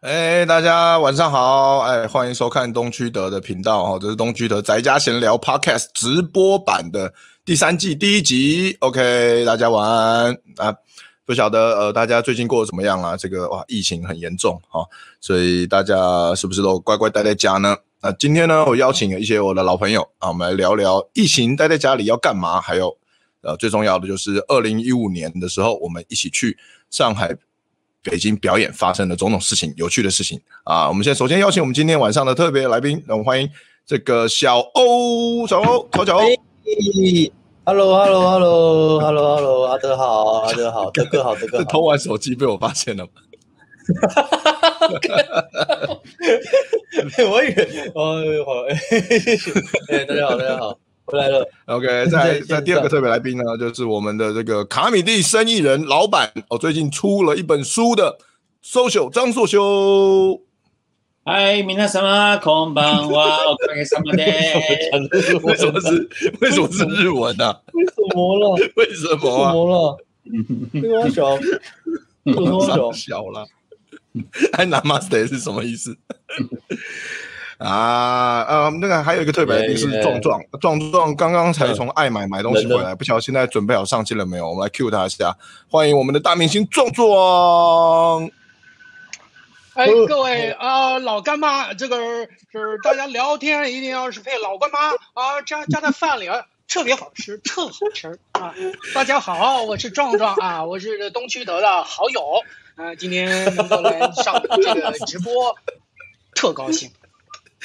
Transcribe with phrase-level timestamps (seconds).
[0.00, 1.80] 哎，大家晚上好！
[1.80, 7.12] 哎，欢迎收看东区德的频道哦，这是东区德宅家闲聊 Podcast 直播版的
[7.44, 8.74] 第三季第一集。
[8.80, 10.74] OK，大家晚安啊！
[11.26, 13.14] 不晓得呃，大家最近过得怎么样啊？
[13.14, 14.88] 这个哇，疫情很严重哈、哦，
[15.20, 17.76] 所以大家是不是都乖乖待在家呢？
[18.00, 22.96] 那今天呢，我邀请了一些我的老朋友啊，我们来聊聊疫情待在家里要干嘛，还有
[23.42, 26.56] 呃，最重要的就是二零一五年的时候，我们一起去
[26.88, 27.36] 上海。
[28.02, 30.88] 北京表演发生的种种事情，有趣的事情啊！
[30.88, 33.48] 我们现在首先邀请我们今天晚上的特别来宾，让我们欢迎
[33.84, 36.22] 这个小欧，小欧，小小欧。
[37.64, 41.64] Hello，Hello，Hello，Hello，Hello，阿德好，阿德好，德哥好，德哥好。
[41.70, 43.10] 偷玩手机被我发现了吗？
[47.30, 48.52] 我以为，哦，好，
[49.90, 50.78] 哎， 大家好，大家好。
[51.09, 58.17] 回来了，OK， 在在第二个特别来宾呢，就是我们的这个卡米地生意人老板哦，最近出了一本书的
[58.63, 60.41] social 张硕修。
[61.27, 63.51] 嗨，皆さまこんばんは。
[63.51, 64.25] おかげさまで。
[65.41, 66.07] 为什么是
[66.39, 67.55] 为什么是日文呢？
[67.73, 68.55] 为什么了？
[68.75, 69.51] 为什么啊？
[69.51, 69.97] 怎么了？
[71.01, 71.37] 多小？
[72.25, 73.47] 多小了？
[74.53, 75.97] 还 Namaste 是什么意思？
[77.60, 84.48] 啊，呃，那个还有一个特别来宾是壮壮，壮壮刚刚才从爱买买东西回来，不晓得现在准备好上机了没有？
[84.48, 85.36] 我们来 cue 他一下，
[85.70, 88.30] 欢迎我们的大明星壮壮。
[89.74, 91.96] 哎，各位啊、呃，老干妈，这个
[92.50, 98.54] 是大家聊天一定要是配老干妈啊，加加在饭里啊，特别好吃，特好吃啊！
[98.94, 102.42] 大家好，我是壮壮啊，我是东区德的好友
[102.76, 105.54] 啊，今天能够来上这个直播，
[106.34, 106.90] 特高兴。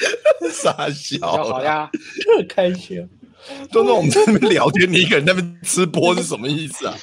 [0.52, 3.08] 傻笑，好呀，特开心。
[3.70, 6.96] 壮壮，我们在那边聊天，你一个人在那边吃播是什么意思啊？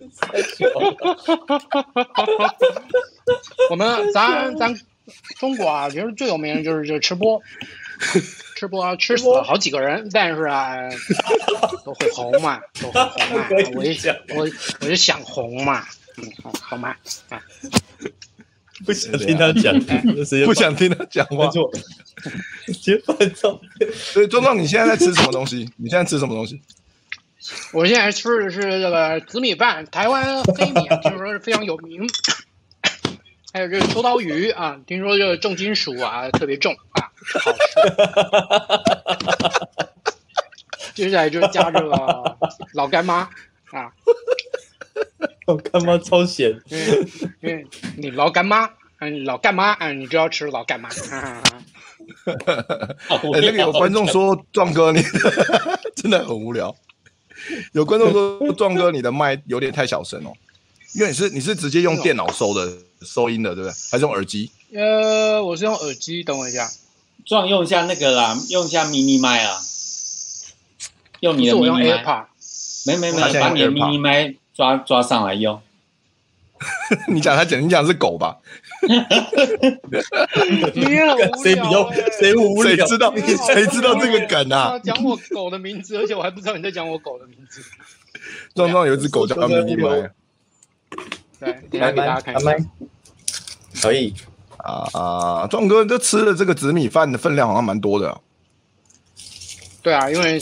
[3.70, 4.74] 我们咱咱
[5.38, 7.40] 中国啊，其实最有名的就是这个吃播，
[8.56, 10.74] 吃播啊，吃死了好几个人，但是啊，
[11.84, 13.46] 都会红嘛，都会红嘛。
[13.76, 14.48] 我就想，我
[14.80, 16.96] 我就想红嘛，嗯，好，好嘛，
[17.28, 17.40] 啊。
[18.84, 19.78] 不想听他讲，
[20.46, 21.50] 不想听他讲话。
[22.80, 23.92] 接拍照片。
[23.92, 25.70] 所以壮壮，你现在在吃什么东西？
[25.76, 26.60] 你现在吃什么东西？
[27.72, 32.06] 我现在吃的是这个紫米饭，台湾黑米，听说是非常有名。
[33.52, 37.58] 还有这个秋刀鱼啊，听说这个重金属啊，特别重啊，好吃。
[40.94, 42.36] 接下来就加这个
[42.74, 43.28] 老干妈
[43.70, 43.92] 啊。
[45.50, 47.06] 老干妈超咸，因为
[47.40, 47.66] 因为
[47.96, 50.88] 你老干妈，嗯，老干妈，嗯，你就要吃老干妈。
[50.88, 51.62] 哈哈哈。
[53.32, 55.02] 那个有观众说，壮哥你
[55.96, 56.74] 真的很无聊。
[57.72, 60.32] 有观众说， 壮哥你的麦有点太小声哦，
[60.94, 62.72] 因为你是你是直接用电脑收的
[63.02, 63.74] 收音的，对不对？
[63.90, 64.52] 还是用耳机？
[64.72, 66.70] 呃，我是用耳机，等我一下。
[67.26, 69.58] 壮用一下那个啦，用一下 mini 麦啊。
[71.20, 72.26] 用你的 mini 麦。
[72.86, 74.34] 没没没，把你的 mini 麦。
[74.54, 75.60] 抓抓上来用，
[77.08, 78.36] 你讲他讲，你讲是狗吧？
[81.42, 82.76] 谁比较谁无聊？
[82.76, 84.78] 谁知道谁知道这个梗啊？
[84.80, 87.62] 讲我狗的名字，而且我还不知道你在讲我狗的名字。
[88.54, 90.10] 壮壮有一只狗叫米妮麦，
[91.38, 92.56] 对，等下给大家看一下。
[93.80, 94.12] 可以
[94.58, 98.20] 啊，壮哥这吃的这个紫米饭的分量好像蛮多的。
[99.82, 100.38] 对啊，因为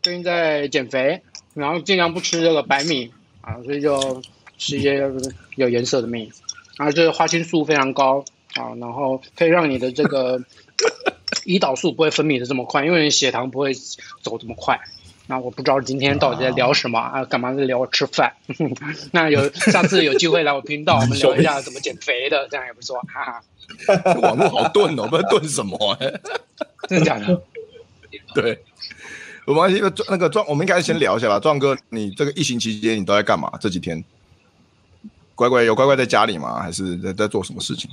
[0.00, 1.20] 最近在减肥。
[1.54, 4.22] 然后尽量不吃这个白米啊，所以就
[4.58, 5.10] 吃一些
[5.56, 6.30] 有颜色的米，
[6.76, 8.24] 然后这个花青素非常高
[8.54, 10.40] 啊，然后可以让你的这个
[11.44, 13.74] 胰岛素不会分泌的这么快，因为你血糖不会
[14.22, 14.80] 走这么快。
[15.26, 17.24] 那我不知道今天到底在聊什么啊？
[17.24, 18.34] 干嘛在聊吃饭？
[19.12, 23.00] 那有下次有机会来我频道， 我们聊一下怎么减肥的，这样也不错。
[23.02, 23.40] 哈
[23.86, 25.96] 哈，网络好钝哦，不知道钝什么？
[26.88, 27.40] 真的假的？
[28.34, 28.58] 对。
[29.46, 31.40] 没关系，那个壮，我们应该先聊一下吧。
[31.40, 33.50] 壮哥，你这个疫情期间你都在干嘛？
[33.60, 34.04] 这几天
[35.34, 36.60] 乖乖有乖乖在家里吗？
[36.60, 37.90] 还是在在做什么事情？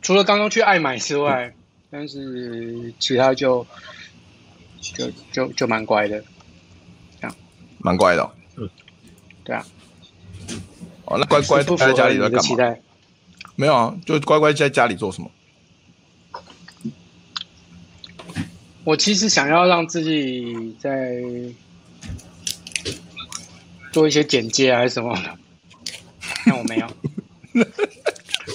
[0.00, 1.54] 除了刚刚去爱买之外，嗯、
[1.90, 3.66] 但是其他就
[4.80, 6.22] 就就就蛮乖的，
[7.20, 7.36] 这样
[7.78, 8.30] 蛮乖的、哦。
[8.56, 8.70] 嗯，
[9.42, 9.64] 对啊。
[11.06, 12.76] 哦，那乖乖待在家里在干嘛？
[13.56, 15.30] 没有啊，就乖乖在家里做什么？
[18.84, 21.22] 我其实想要让自己在
[23.92, 25.38] 做一些简介还是什么的，
[26.46, 26.86] 但我没有。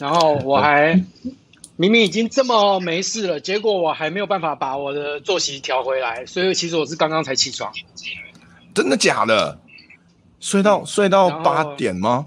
[0.01, 1.01] 然后我还
[1.75, 7.71] 明明已经这么没事了，结果我还没有办法把我的作息调回来，所以其实我是刚刚才起床。
[8.73, 9.59] 真的假的？
[10.39, 12.25] 睡到睡到八点吗？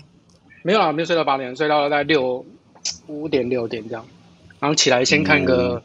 [0.62, 2.44] 没有啊，没有睡到八点，睡到大概六
[3.06, 4.06] 五点六点这样，
[4.58, 5.80] 然后起来先看个《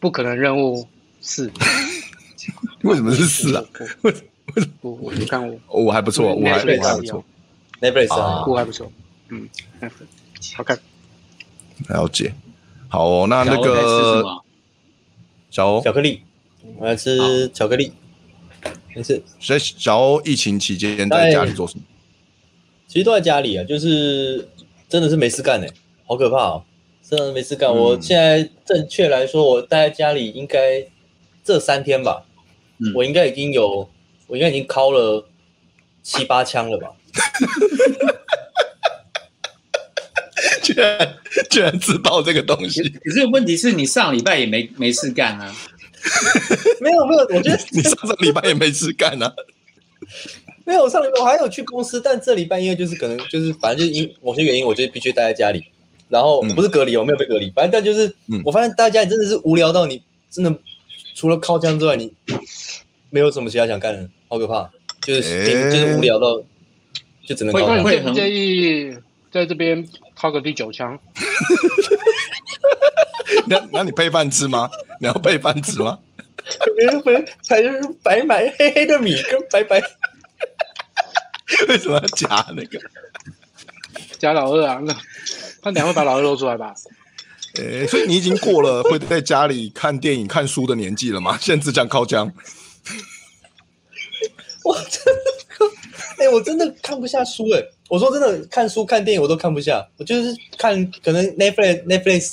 [0.00, 0.86] 不可能任务
[1.26, 1.48] 四》。
[2.82, 3.64] 为什么是四啊？
[4.02, 4.22] 为什
[4.62, 4.66] 么？
[4.82, 7.24] 我我就看我，我还不错，我还我还不错
[7.80, 8.90] ，Netflix 啊，我还不错，
[9.28, 9.48] 嗯，
[10.54, 10.78] 好看。
[11.88, 12.32] 了解。
[12.88, 14.22] 好哦，那那个
[15.50, 16.22] 小欧巧克力，
[16.78, 17.92] 我要吃巧克力。
[18.94, 19.20] 没事。
[19.40, 21.82] 所以小欧疫情期间在家里做什么？
[22.86, 24.48] 其实都在家里啊，就是
[24.88, 25.66] 真的是没事干呢，
[26.06, 26.62] 好可怕哦！
[27.02, 27.68] 真的没事干。
[27.74, 30.86] 我现在正确来说，我待在家里应该
[31.46, 32.26] 这三天吧，
[32.92, 33.88] 我应该已经有，
[34.26, 35.28] 我应该已经敲了
[36.02, 36.90] 七八枪了吧？
[40.60, 41.16] 居然
[41.48, 45.54] 居然知道这个东西，可是问题是你上礼拜也没没事干啊？
[46.82, 49.32] 没有没有，我觉得 你上个礼拜也没事干啊。
[50.64, 55.64] 没有，上礼拜我还有去公司，但这礼拜因为就是可能就是反正就因某些原因，我就必须待在家里。
[56.08, 58.14] 然后不是隔离，我没有被隔离，反正但就是，
[58.44, 60.00] 我发现待在家里真的是无聊到你
[60.30, 60.56] 真的
[61.16, 62.14] 除了靠枪之外，你
[63.08, 64.70] 没有什么其他想干的，好可怕，
[65.00, 66.38] 就是就是无聊到
[67.26, 67.82] 就只能靠枪。
[67.82, 68.94] 会很介意
[69.32, 70.98] 在这边靠个第九枪？
[73.48, 74.70] 那那你配饭吃吗？
[75.00, 75.98] 你要配饭吃吗？
[76.76, 79.80] 别人分才是白买黑黑的米跟白白。
[81.68, 82.78] 为什么要加那个？
[84.18, 84.82] 加老二啊？
[84.84, 84.92] 那
[85.62, 86.74] 他等下会把老二露出来吧？
[87.58, 91.38] 诶、欸，所以你已经过了会在家里看电影、看书的年纪了吗？
[91.40, 92.30] 现在只讲靠江。
[94.64, 95.12] 我真的，
[96.18, 97.68] 哎、欸，我真的看不下书哎、欸！
[97.88, 99.86] 我说真的，看书、看电影我都看不下。
[99.96, 102.32] 我就是看，可能 Netflix Netflix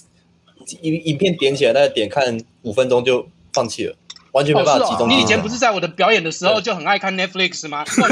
[0.81, 3.95] 影影片点起来，大概点看五分钟就放弃了。
[4.31, 5.07] 完全没办法集中、哦哦。
[5.07, 7.85] 你以前不是在我的表演的时候就很爱看 Netflix 吗？
[7.85, 8.07] 是哦，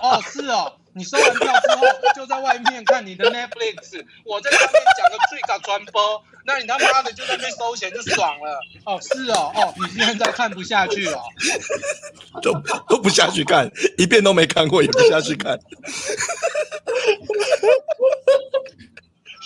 [0.00, 0.72] 哦，是哦。
[0.96, 8.58] 你收完票之后 就在外面看你的 Netflix，我在上面讲个最高传播，那你他妈的就在那边收钱就爽了。
[8.84, 11.20] 哦，是哦，哦，你现在看不下去哦，
[12.40, 12.50] 都
[12.88, 15.60] 都不下去看，一遍都没看过，也不下去看。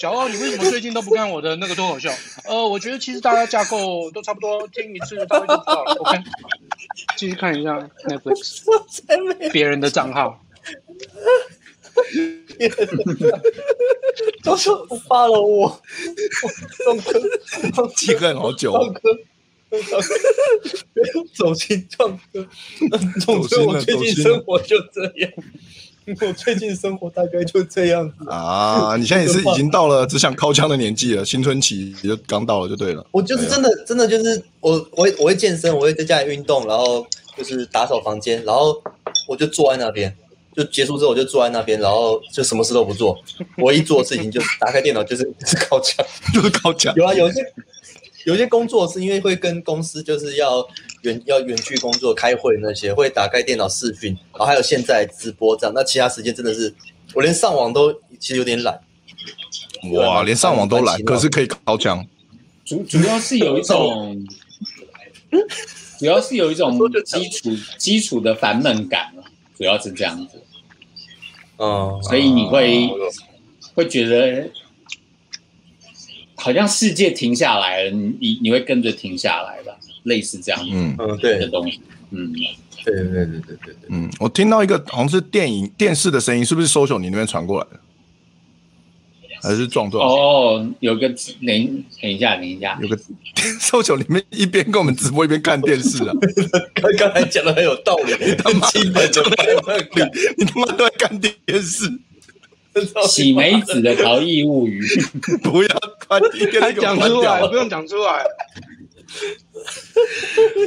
[0.01, 2.09] 小欧，你为什么最近都不看我的那个脱口秀？
[2.45, 5.95] 呃，我觉得其实大家架构都差不多，听一次大概就知道了。
[5.95, 6.19] OK，
[7.17, 7.73] 继续看一下
[8.05, 8.63] Netflix，
[9.53, 10.41] 别人的账号。
[14.45, 15.81] 都说不发了我，
[16.85, 17.21] 壮哥，
[17.97, 18.71] 记恨好久。
[18.79, 19.01] 壮哥，
[21.35, 22.47] 走心壮哥，
[23.21, 25.31] 总之我最近生活就这样。
[26.21, 28.97] 我最近生活大概就这样子啊！
[28.97, 33.07] 你现在也是已经到了只想靠枪的年纪了，青春期就刚到了，就对了。
[33.13, 37.07] 我就是真的，真的就是我，我会我会健身，我会在家里运动，然后
[37.37, 38.83] 就是打扫房间，然后
[39.29, 40.13] 我就坐在那边，
[40.57, 43.19] 就结束之后我就坐在那边，然后就什么事都不做，
[43.59, 46.05] 我一做的事情就是打开电脑，就是 是靠墙，
[46.35, 46.95] 就是靠墙。
[46.97, 47.41] 有啊，有些
[48.25, 50.67] 有些工作是因为会跟公司就是要。
[51.03, 55.73] 远要远距工作、开会那些，会打开电脑视讯，然后还有现在直播这样。
[55.75, 56.75] 那其他时间真的是，
[57.15, 58.79] 我连上网都其实有点懒。
[59.95, 62.07] 哇，连上网都懒，可是可以靠墙。
[62.67, 64.27] 主主要是有一种，
[65.99, 69.11] 主要是有一种 基础基础的烦闷感，
[69.61, 70.43] 主要是这样子。
[71.59, 72.97] 嗯，所以你会、嗯、
[73.75, 74.51] 会觉得
[76.35, 79.77] 好像世界停下来了，你你会跟着停下来吧。
[80.05, 81.79] 类似这样，嗯嗯，对的东西，
[82.11, 82.33] 嗯，
[82.87, 87.81] 对对对对对对，嗯，我听到一个好像是电影电视的声音，是不是 social 你那边传过来的？
[89.43, 90.07] 还是撞撞？
[90.07, 91.17] 哦，有个等
[91.47, 92.97] 等一下，等一下，有个
[93.61, 96.15] social 里面一边跟我们直播一边看电视啊！
[96.75, 101.91] 刚刚才讲的很有道理， 你他妈基本就在看，你他妈都在看电视。
[103.09, 104.81] 洗梅子的逃逸物语，
[105.43, 105.69] 不要
[106.07, 108.25] 快点讲出来，不用讲出来。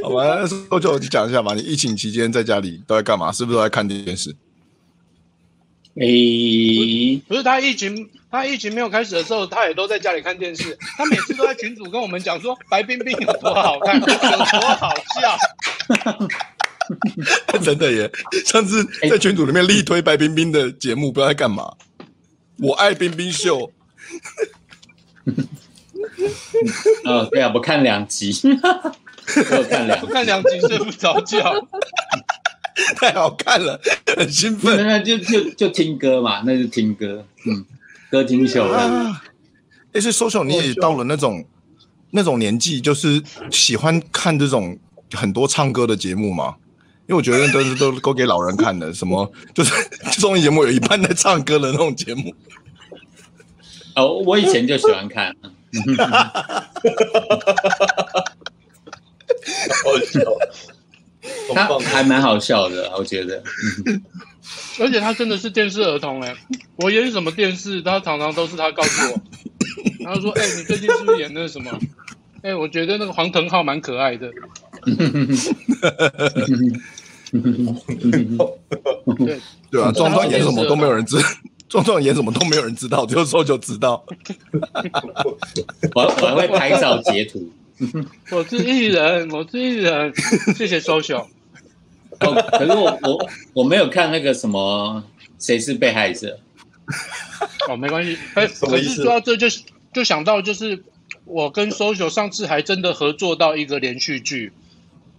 [0.03, 1.53] 好吧，那说就你讲一下吧。
[1.53, 3.31] 你疫情期间在家里都在干嘛？
[3.31, 4.35] 是不是都在看电视？
[5.95, 10.77] 诶、欸，不是，他疫情他疫情没有开始的时候，他也都在家里看电视。
[10.97, 14.15] 他每次都在群组跟我们讲说 白冰冰有多好看，有多
[14.75, 15.37] 好笑。
[17.63, 18.11] 真的耶！
[18.45, 21.71] 上次在群组里面力推白冰冰的节目，不知道在干嘛。
[22.59, 23.71] 我爱冰冰秀。
[27.05, 28.33] 哦，对啊，不看两集，
[29.51, 31.53] 我看两，不看两集睡不着觉，
[32.99, 33.79] 太好看了，
[34.15, 34.85] 很兴奋。
[34.85, 37.65] 那就就就听歌嘛，那就听歌，嗯，
[38.09, 39.21] 歌听秀啊。
[39.93, 41.45] 哎，所以 social 你也到了那种
[42.11, 44.77] 那种年纪，就是喜欢看这种
[45.11, 46.55] 很多唱歌的节目吗？
[47.05, 49.71] 因为我觉得都是都都给老人看的，什么就是
[50.19, 52.33] 综艺节目有一半在唱歌的那种节目。
[53.95, 55.35] 哦，我以前就喜欢看。
[59.83, 60.21] 好笑，
[61.53, 63.41] 他还蛮好笑的，我觉得。
[64.79, 66.35] 而且他真的是电视儿童哎，
[66.77, 69.21] 我演什么电视，他常常都是他告诉我，
[70.03, 71.71] 然后说：“哎，你最近是不是演那个什么？
[72.43, 74.29] 哎，我觉得那个黄腾浩蛮可爱的。”
[79.17, 79.39] 对
[79.71, 81.17] 对啊，壮壮演什么都没有人知，
[81.69, 84.03] 壮壮演什么都没有人知道，这个时候就知道。
[85.95, 87.49] 我我还会拍照截图。
[88.31, 90.13] 我是艺人，我是艺人，
[90.55, 91.25] 谢谢 social。
[92.23, 95.03] 哦，可是我我我没有看那个什么
[95.37, 96.39] 谁是被害者。
[97.69, 98.17] 哦，没关系。
[98.35, 99.47] 哎，可是说到这就
[99.93, 100.83] 就想到，就是
[101.25, 104.51] 我跟 social 上次还真的合作到一个连续剧，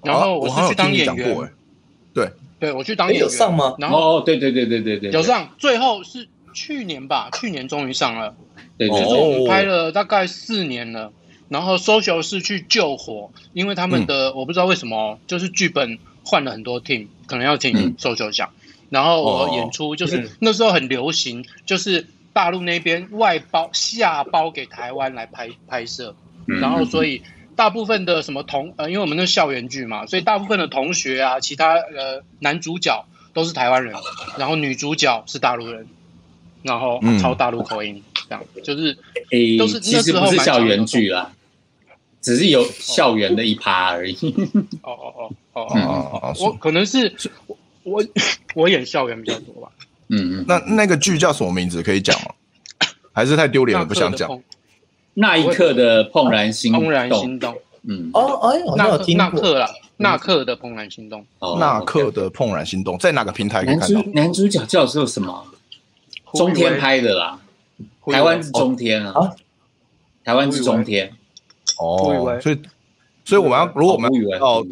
[0.02, 1.36] 然后我是去当演员。
[1.36, 1.48] 哦、
[2.12, 2.30] 对
[2.60, 3.22] 对，我去当演员。
[3.22, 3.74] 有上吗？
[3.78, 5.54] 然后哦，对对对对对对，有上。
[5.58, 8.34] 最后是去年吧，去年终于上了。
[8.76, 11.12] 对，对，对，就是我们拍了大概四年了。
[11.48, 17.96] 然后 social 是去救火，因为他们的、嗯、我不知道为什么，就是剧本换了很多 team，可能要请
[18.32, 18.48] 讲。
[18.48, 26.14] 嗯、然后我演出就是、哦、那时候很流行，就是大陆那边外包下包给台湾来拍拍摄，
[26.46, 27.22] 嗯、然后所以
[27.54, 33.94] 大部分的什么同呃，因为我们那校园剧嘛，所以大部分的同学啊，其他呃男主角都是台湾人，
[34.38, 35.86] 然后女主角是大陆人，
[36.62, 37.96] 然后超大陆口音。
[37.96, 38.96] 嗯这样就是，
[39.32, 41.30] 诶，都是其实不是校园剧啦，
[42.24, 44.16] 只是有校园的一趴而已。
[44.82, 47.14] 哦哦哦哦哦哦，我可能是
[47.46, 48.04] 我我
[48.56, 49.68] 我演校园比较多吧。
[50.08, 51.82] 嗯嗯，那那个剧叫什么名字？
[51.82, 52.30] 可以讲吗？
[53.12, 54.40] 还是太丢脸了，不想讲。
[55.12, 57.60] 那一刻的怦然心动，怦然心动。
[57.82, 61.26] 嗯，哦哎，那那刻了，那刻的怦然心动。
[61.60, 64.02] 那刻的怦然心动，在哪个平台可以看到？
[64.14, 65.46] 男主角叫做什么？
[66.32, 67.38] 中天拍的啦。
[68.10, 69.34] 台湾是中天啊，
[70.24, 71.12] 台湾是中天，
[71.78, 72.62] 哦，所以，
[73.24, 74.64] 所以我们要，如果我们要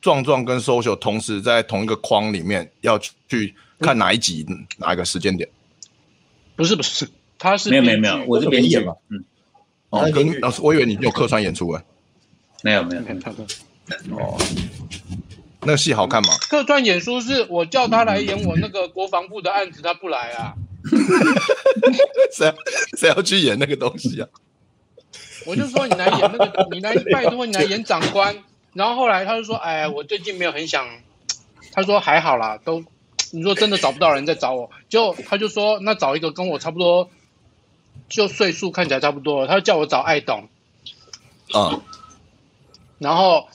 [0.00, 2.98] 壮壮跟 social 同时在同一个框里面，要
[3.28, 4.46] 去看哪一集，
[4.78, 5.48] 哪一个时间点？
[6.54, 9.24] 不是不是，他是没有没有没有，我是编演嘛，嗯，
[9.90, 11.84] 哦，跟老师，我以为你有客串演出哎，
[12.62, 14.38] 没有没有没有，哦，
[15.62, 16.28] 那个戏好看吗？
[16.48, 20.54] 客串演出是我叫他来演我那个国防部的案子，他不来啊。
[22.32, 22.54] 谁
[22.96, 24.28] 谁要去演那个东西啊？
[25.46, 28.36] 我就说你来演那个，你来拜托你来演长官。
[28.74, 30.86] 然后后来他就说：“哎，我最近没有很想。”
[31.72, 32.84] 他说：“还好啦，都
[33.30, 37.08] 你说真的找不到人再找我。”就他就说：“那找一个跟我差不多，
[38.08, 40.48] 就岁数看起来差不多。”他就叫我找爱董。
[41.52, 41.80] 啊。
[42.98, 43.48] 然后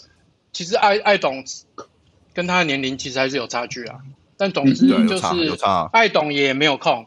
[0.54, 1.44] 其实爱爱董
[2.34, 4.00] 跟他的年龄其实还是有差距啊。
[4.38, 5.24] 但总之就是
[5.92, 7.06] 爱董也没有空。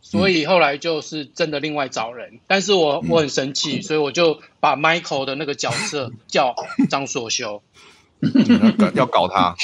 [0.00, 6.54] 所以后来就是真的另外找人，嗯、但是我我很生气，嗯、所以我就把 Michael 的那个角色 叫
[6.88, 7.62] 张所修，
[8.20, 9.54] 嗯、要搞他，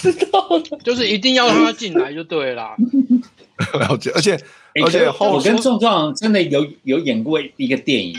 [0.00, 0.48] 知道
[0.82, 2.70] 就是一定要让他进来就对了。
[3.78, 4.40] 了解，而且
[4.82, 8.14] 而且后我跟壮壮真的有有演过一个电影，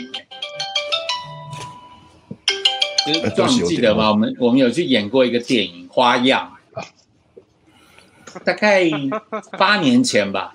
[3.36, 3.94] 就是记得。
[3.94, 4.10] 吗？
[4.10, 6.56] 我们我们有去演过一个电影《花样》，
[8.44, 8.88] 大概
[9.58, 10.54] 八年前吧。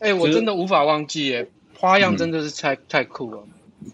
[0.00, 3.42] 哎、欸，我真的无法忘记耶，花样真的是太、嗯、太酷了。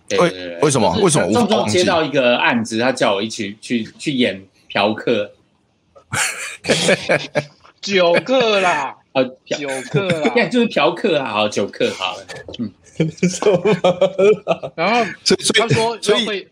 [0.08, 0.92] 对对对，为什么？
[1.00, 1.32] 为什么？
[1.32, 5.30] 壮壮接到一个案子，他叫我一起去去演嫖客。
[7.80, 12.26] 九个啦，啊， 九个啦， 对，就是嫖客啊，好，酒客好了。
[12.58, 12.72] 嗯，
[14.74, 16.48] 然后所以他说，所以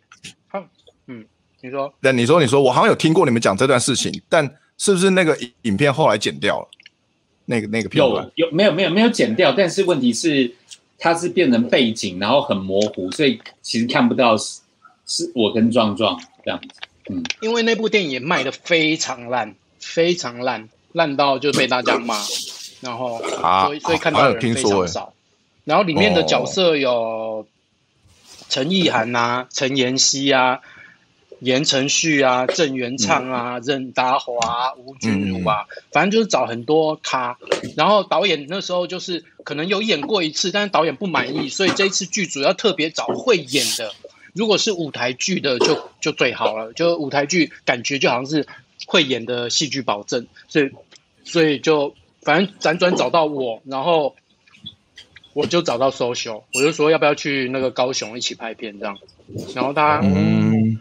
[0.48, 0.64] 他
[1.08, 1.24] 嗯，
[1.60, 6.68] 你说，那你说，你说，我好像有听过你们讲这段事情，但是不是那个影片后来剪掉了？
[7.46, 10.54] 那个那个片段有有没有没有没有剪掉，但是问题是
[10.98, 14.60] 它是变成背景，然后很模糊，所以其实看不到是
[15.06, 16.68] 是我跟壮壮这样子。
[17.10, 22.16] 嗯，因为那部电影卖的非常烂，非常烂，烂到就被大家骂，
[22.80, 23.18] 然后
[23.66, 25.12] 所以所以看到的人非常少。
[25.64, 27.46] 然后里面的角色有
[28.48, 30.60] 陈意涵呐、陈妍希啊。
[31.44, 37.38] 言承旭啊，郑元畅啊，任达华、吴君如啊，反正就是找很多咖。
[37.76, 43.92] 然后导演那时候就是可能有演过一次，但是导演不满意，所以这一次剧组要特别找会演的。
[44.32, 46.72] 如果是舞台剧的就，就就最好了。
[46.72, 48.46] 就舞台剧感觉就好像是
[48.86, 50.70] 会演的戏剧保证，所以
[51.24, 54.16] 所以就反正辗转找到我，然后
[55.34, 58.98] 我就找到 social，我就说要不要去那个高雄一起拍片这样。
[59.54, 60.78] 然后他嗯。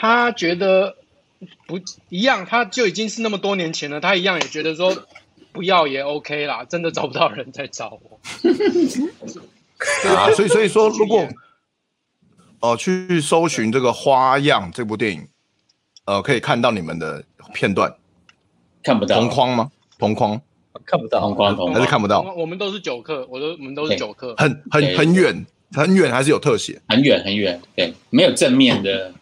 [0.00, 0.94] 他觉得
[1.66, 4.96] 不一样他就已经是那么多年前了他一样也觉得说
[5.50, 8.20] 不要也 ok 啦真的找不到人在找我。
[10.16, 11.26] 啊所以所以说如果
[12.60, 15.26] 哦去搜寻这个花样这部电影
[16.04, 17.92] 呃可以看到你们的片段。
[18.84, 19.16] 看不到。
[19.16, 19.72] 同框吗？
[19.98, 20.40] 同框？
[20.86, 21.20] 看不到。
[21.20, 22.20] 红框还是看不到？
[22.36, 26.80] 我们都是九克我都我们都是九克很很很远很远还是有特写。
[26.88, 27.92] 很远很远对。
[28.10, 29.12] 没有正面的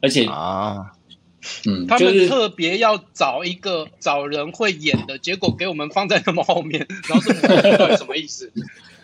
[0.00, 0.92] 而且啊。
[1.64, 8.52] 嗯他们特别要找一个找人会演的结果给我们放在那么后面 然后什么意思？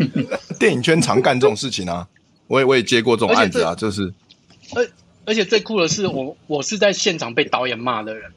[0.59, 2.07] 电影圈常干这种事情啊
[2.49, 4.13] 我也我也接过这种案子啊就是
[4.75, 4.87] 而
[5.25, 8.33] 而且最酷的是我我是在现场被导演骂的人。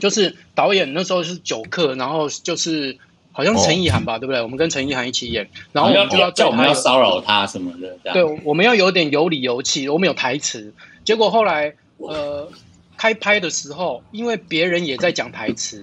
[0.00, 2.96] 就是导演那时候是九课然后就是
[3.32, 4.40] 好像陈意涵吧对不对？
[4.40, 10.72] 我们跟陈意涵一起演然后就要叫我们要骚扰他什么的对我们要有点有理有气我们有台词
[11.10, 12.48] 结果后来呃
[12.96, 15.82] 开拍的时候，因为别人也在讲台词，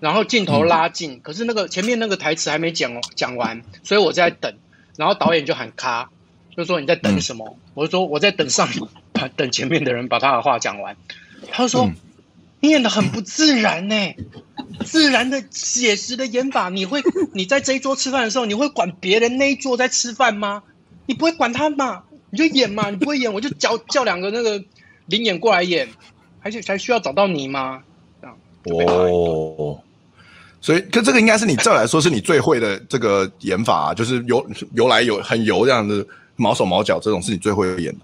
[0.00, 4.52] 然后镜头拉近，可是那个前面那个台词还没讲讲完，所以我在等，
[4.96, 6.10] 然后导演就喊咔，
[6.56, 8.68] 就说你在等什么，我就说我在等上，
[9.36, 10.96] 等前面的人把他的话讲完。
[11.52, 11.88] 他说，
[12.58, 13.94] 你演的很不自然呢，
[14.84, 17.00] 自然的写实的演法，你会，
[17.32, 20.64] 你在这一桌吃饭的时候，你会管别人那一桌在吃饭吗？
[21.06, 22.06] 你不会管他吧？
[22.32, 24.64] 你就演嘛，你不会演 我就叫叫两个那个
[25.06, 25.88] 灵演过来演，
[26.40, 27.82] 而且才需要找到你吗？
[28.20, 28.36] 这样。
[28.64, 29.78] 哦。
[30.60, 37.98] 所以，可这个应该是你这来说是你最会的这个演法，就是游游来游很游这样的毛手毛脚这种是你最会演的。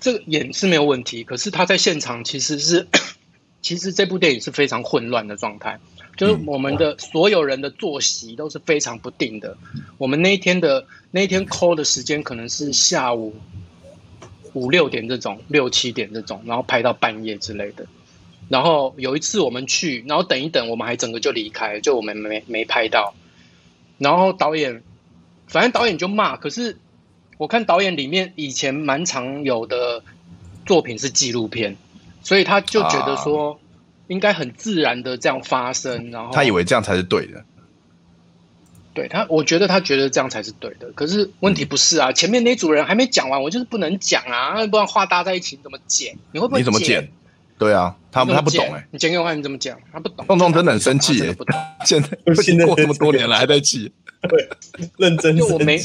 [0.00, 2.88] 这个演是没有问题，可是他在现场其实是，
[3.60, 5.78] 其实这部电影是非常混乱的状态。
[6.18, 9.56] 就是我们的所有人的作息都是非常不定的，
[9.98, 13.36] 我们那一天的那一天 call 的时间可能是下午
[14.52, 17.86] 五六点这种，六七点这种，然后拍到半夜之类的。
[18.48, 23.14] 然后有一次我们去，然后等一等我们还整个就离开，就我们没没拍到。
[23.98, 24.82] 然后导演，
[25.46, 26.76] 反正导演就骂，可是
[27.36, 30.02] 我看导演里面以前蛮常有的
[30.66, 31.76] 作品是纪录片，
[32.24, 33.60] 所以他就觉得说。
[34.08, 37.44] 应该很自然的这样发生，然后他以为这样才是对的。
[38.94, 40.90] 对他，我觉得他觉得这样才是对的。
[40.92, 46.16] 可是问题不是啊，前面那组人还没讲完，我就是不能讲啊，不然话搭在一起怎么剪？
[46.32, 47.08] 你会不会你怎么剪？
[47.58, 49.76] 对啊，他他不懂哎，你剪给我看，你怎么剪？
[49.92, 50.26] 他不懂。
[50.26, 51.56] 痛痛真的很生气，不懂。
[51.84, 53.92] 现在过这么多年了还在气，
[54.28, 54.48] 对，
[54.96, 55.36] 认真。
[55.36, 55.80] 就我没，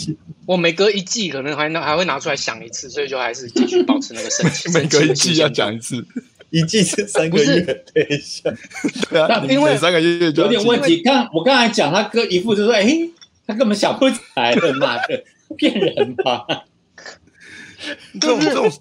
[0.47, 4.69] 我每隔一季可能还还会拿出来想一次，所以就还是继续保持那个生气。
[4.73, 6.03] 每隔一季要讲一次。
[6.53, 8.43] 一季是三个月，等一下，
[9.09, 11.01] 对啊，因为三个月有点问题。
[11.01, 12.85] 刚我刚才讲他哥一副就说，哎，
[13.47, 15.23] 他根本想不起来的，那个，
[15.57, 16.45] 骗人吧？
[18.21, 18.71] 这 种这种，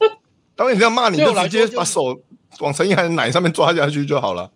[0.54, 2.20] 导演这样骂你，就直接把手
[2.60, 4.50] 往陈意涵的奶上面抓下去就好了。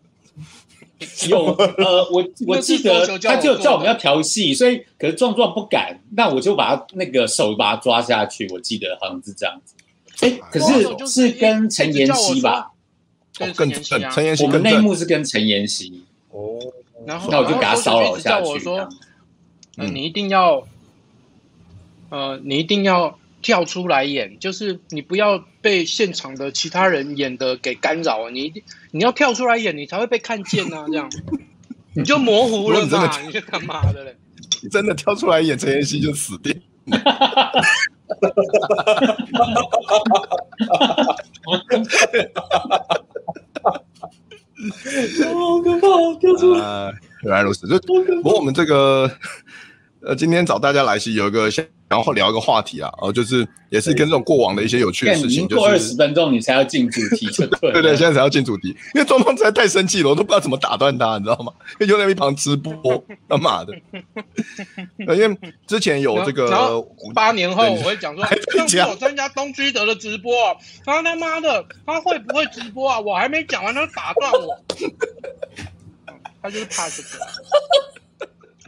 [1.28, 8.46] 有呃，我我记得他就叫我们要调戏，所以可是壮壮不敢，那我就把他那个手把他抓下去。
[8.52, 9.74] 我记得好像是这样子，
[10.20, 12.72] 哎、可是是跟陈妍希吧？
[13.38, 16.04] 就是跟陈陈妍希我们内幕是跟陈妍希。
[16.30, 16.58] 哦。
[17.06, 18.88] 然后那我就给他骚扰一下我说
[19.76, 20.66] 那你一定要
[22.10, 31.08] 呃你一定要跳出来演就是你不要被现场的其他人演的给干扰啊你一定你要跳出来演你才会被看见呐这样。
[31.94, 34.16] 你就模糊了你知道你是干嘛的嘞？
[34.70, 36.60] 真的跳出来演陈妍希就死定。
[41.46, 41.56] 哦，
[45.34, 45.86] 好可怕，
[46.18, 46.92] 掉出来！
[47.22, 47.78] 原来如此，就
[48.22, 49.10] 不过我们这个
[50.00, 51.50] 呃，今天找大家来是有一个
[51.88, 55.46] 然后聊一个话题啊，哦，就是也是跟这种过往的一些有趣的事情。
[55.46, 57.26] 过二十分钟你才要进主题，
[57.60, 61.52] 对 对对，现在才要进主题，因为庄庄实在太生气了，我都不知道怎么打断他，你知道吗？
[61.80, 62.74] 又在一旁直播，
[63.28, 63.72] 他妈的！
[65.14, 66.50] 因为之前有这个
[67.14, 68.24] 八年后我会讲说，
[68.56, 70.32] 上次我参加东区德的直播，
[70.84, 72.98] 他他妈的，他会不会直播啊？
[72.98, 74.58] 我还没讲完，他就打断我，
[76.42, 77.08] 他就是怕这个。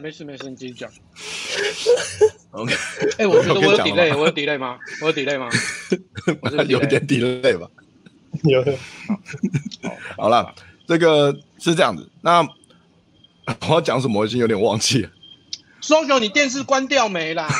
[0.01, 0.89] 没事没事，你继续讲。
[2.51, 2.73] OK，
[3.17, 4.77] 哎，我觉得我有 delay，我有 delay 吗？
[5.01, 5.49] 我有 delay 吗？
[6.67, 7.69] 有点 delay 吧。
[8.43, 8.63] 有。
[10.17, 10.53] 好了，
[10.87, 12.09] 这个是这样子。
[12.21, 14.21] 那我要讲什么？
[14.21, 15.09] 我已经有点忘记了。
[15.81, 17.47] 搜九，你电视关掉没啦？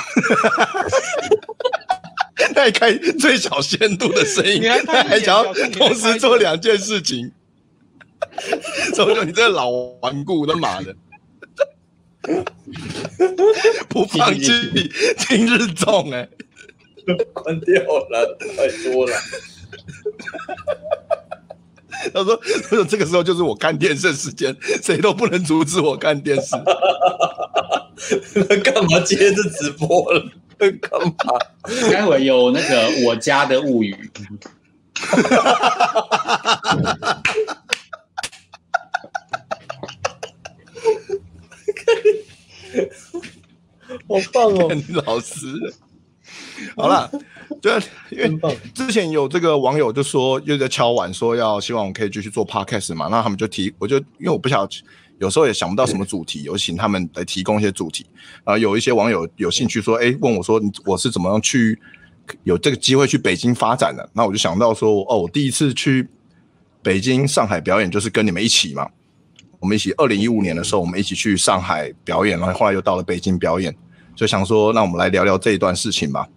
[2.56, 7.32] 再开最小限度的声音，你还还想要同时做两件事情？
[8.94, 10.96] 搜九，你这个老顽固，他妈的！
[13.90, 16.28] 不放弃，今日中哎，
[17.34, 19.14] 关掉了，太多了。
[22.14, 26.56] 他说：“他说这个时候就是我看电视时间，谁都不能阻止我看电视。
[28.64, 30.32] 干嘛接着直播了？
[30.58, 31.14] 干嘛？
[31.92, 34.10] 待会有那个我家的物语。
[44.10, 44.70] 好棒哦，
[45.06, 45.46] 老师。
[46.76, 47.10] 好了。
[47.62, 47.74] ”对，
[48.12, 54.84] 因为之前有这个网友就说又在敲碗说要希望我可以继续做 podcast 嘛，那他们就提，我就因为我不晓得，
[55.18, 58.06] 有时候也想不到什么主题，有请他们来提供一些主题。
[58.44, 61.78] 啊，有一些网友有兴趣说，哎，问我说我是怎么样去
[62.44, 64.08] 有这个机会去北京发展的？
[64.14, 66.08] 那我就想到说，哦，我第一次去
[66.84, 68.88] 北京、上海表演就是跟你们一起嘛，
[69.60, 73.76] 我们一起二零一五年的时候，我们一起去上海表演，然后后来又到了北京表演，
[74.20, 76.28] 就想说，那我们来聊聊这一段事情吧。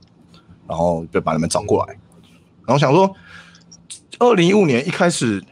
[0.69, 1.93] 然后就把你们找过来，
[2.65, 3.13] 然后想说，
[4.21, 5.43] 二零一五年一开始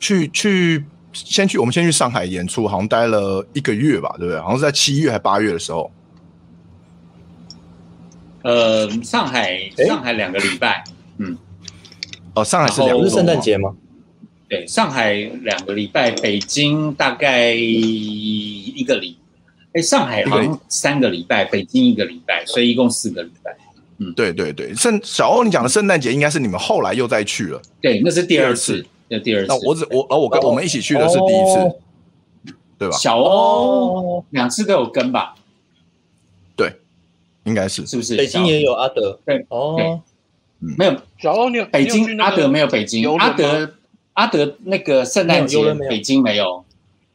[0.00, 4.40] 去去先去我们先去上海演出，好像待了一个月吧，对不对？
[4.40, 5.90] 好像是在七月还八月的时候。
[8.42, 10.84] 呃，上海上海两个礼拜，
[11.18, 11.38] 嗯，
[12.34, 13.76] 哦，上海是两个不是圣诞节吗？
[14.48, 19.18] 对，上海两个礼拜，北京大概一个礼，
[19.76, 23.54] 哎，上海好像三个礼拜，北京一个礼拜，所以一共四个礼拜。
[23.98, 27.60] 嗯，对对对，圣小欧，你讲的圣诞节应该是你们后来又再去了。
[27.82, 29.48] 对，那是第二次，那第二次。
[29.48, 32.96] 那我只我而我跟我们一起去的是第一次，对吧？
[32.96, 35.34] 小欧两次都有跟吧？
[36.56, 36.72] 对，
[37.44, 38.16] 应该是，是不是？
[38.16, 40.00] 北京也有阿德，对哦，
[40.58, 43.74] 没有小欧，你有北京阿德没有北京阿德
[44.14, 45.58] 阿德那个圣诞节
[45.90, 46.64] 北京没有，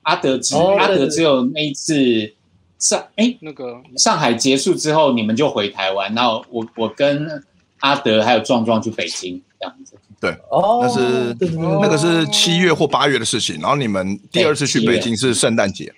[0.03, 2.35] 阿德只阿德只有那一次。
[2.81, 7.41] 上哎，那个上海结束之后，你们就回台湾，然后我我跟
[7.79, 9.95] 阿德还有壮壮去北京这样子。
[10.19, 15.93] 对，哦，那是那个是七月或八月的事情，然后你们第二次去北京是圣诞节。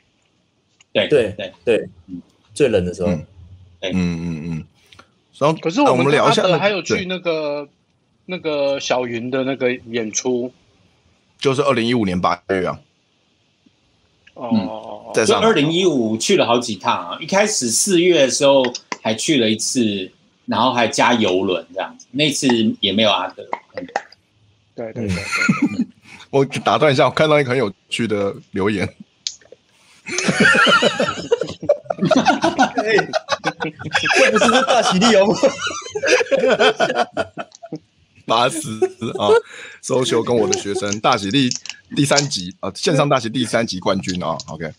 [0.91, 1.89] 对对对对，
[2.54, 3.10] 最冷的时候。
[3.10, 3.26] 嗯
[3.82, 4.65] 嗯嗯。
[5.39, 7.67] 然后可是我们聊一下，还有去那个
[8.28, 10.54] 那个小云的那个演出，
[11.38, 12.80] 就是二零一五年八月啊。
[14.36, 14.50] 哦，
[15.26, 17.17] 就二零一五去了好几趟啊！
[17.21, 18.63] 一开始四月的时候
[19.02, 20.12] 还去了一次，
[20.45, 22.06] 然后还加游轮这样子。
[22.12, 22.47] 那次
[22.80, 23.43] 也没有阿德。
[24.76, 25.15] 对对对，
[26.32, 28.88] 我打断一下，我看到一个很有趣的留言。
[34.19, 35.28] 这不是大喜利哦。
[38.26, 38.80] 巴斯
[39.19, 39.30] 啊，
[39.82, 41.49] 收球跟我的学生大喜利
[41.95, 44.71] 第三集啊，线上大喜第三集冠军啊，OK。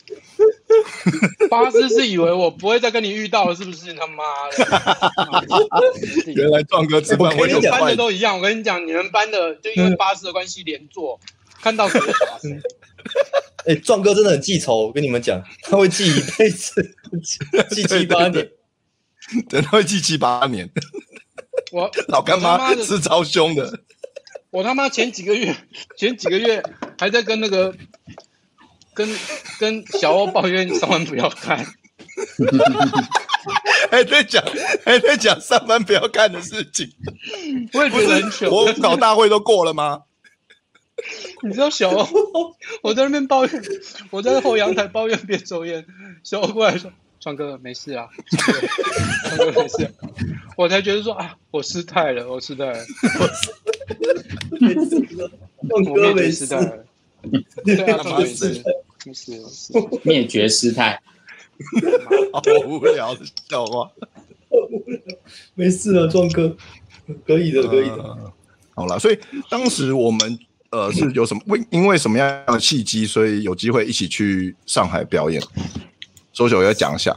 [1.51, 3.92] 巴斯是以为我不会再跟你遇到了，是不是？
[3.94, 6.33] 他妈的！
[6.35, 8.37] 原来壮哥直播我们班的都一样。
[8.37, 11.18] 我跟你讲，你们班的就因为巴斯的关系连坐，
[11.61, 12.49] 看到什么巴斯。
[13.66, 16.97] 哎，壮哥真的很记仇，我跟你们讲，他会记一辈子，
[17.70, 18.51] 记七八年，
[19.49, 20.70] 真的会记七八年。
[21.73, 23.81] 我老干妈是超凶的，
[24.51, 25.55] 我他妈前几个月
[25.97, 26.62] 前几个月
[26.99, 27.75] 还在跟那个
[28.94, 29.09] 跟
[29.59, 31.66] 跟小欧抱怨上班不要看，
[33.90, 34.42] 还在讲
[34.85, 36.90] 还在讲上班不要看的事情，
[37.72, 38.48] 我也觉得很糗。
[38.54, 40.02] 我搞大会都过了吗？
[41.42, 43.62] 你知道小欧我在那边抱怨，
[44.11, 45.85] 我在后阳台抱怨边抽烟，
[46.22, 46.92] 小欧过来说。
[47.20, 49.90] 川哥没事啊，川哥没事，
[50.59, 52.85] 我才觉得说啊，我失态了，我失态了，
[54.61, 55.02] 没事，
[55.70, 56.46] 创哥没事，
[57.64, 58.62] 对啊，创哥没事，
[60.03, 61.01] 灭绝师太，
[62.33, 63.90] 好无聊的笑话，
[65.55, 66.57] 没事啊，壮哥，
[67.27, 68.33] 可以的，可以的，
[68.75, 70.38] 好了，所以当时我们
[70.71, 75.43] 呃是有什么为因为什么样的契机，所以有机会一起去上海表演。
[76.33, 77.17] 周九要讲一下，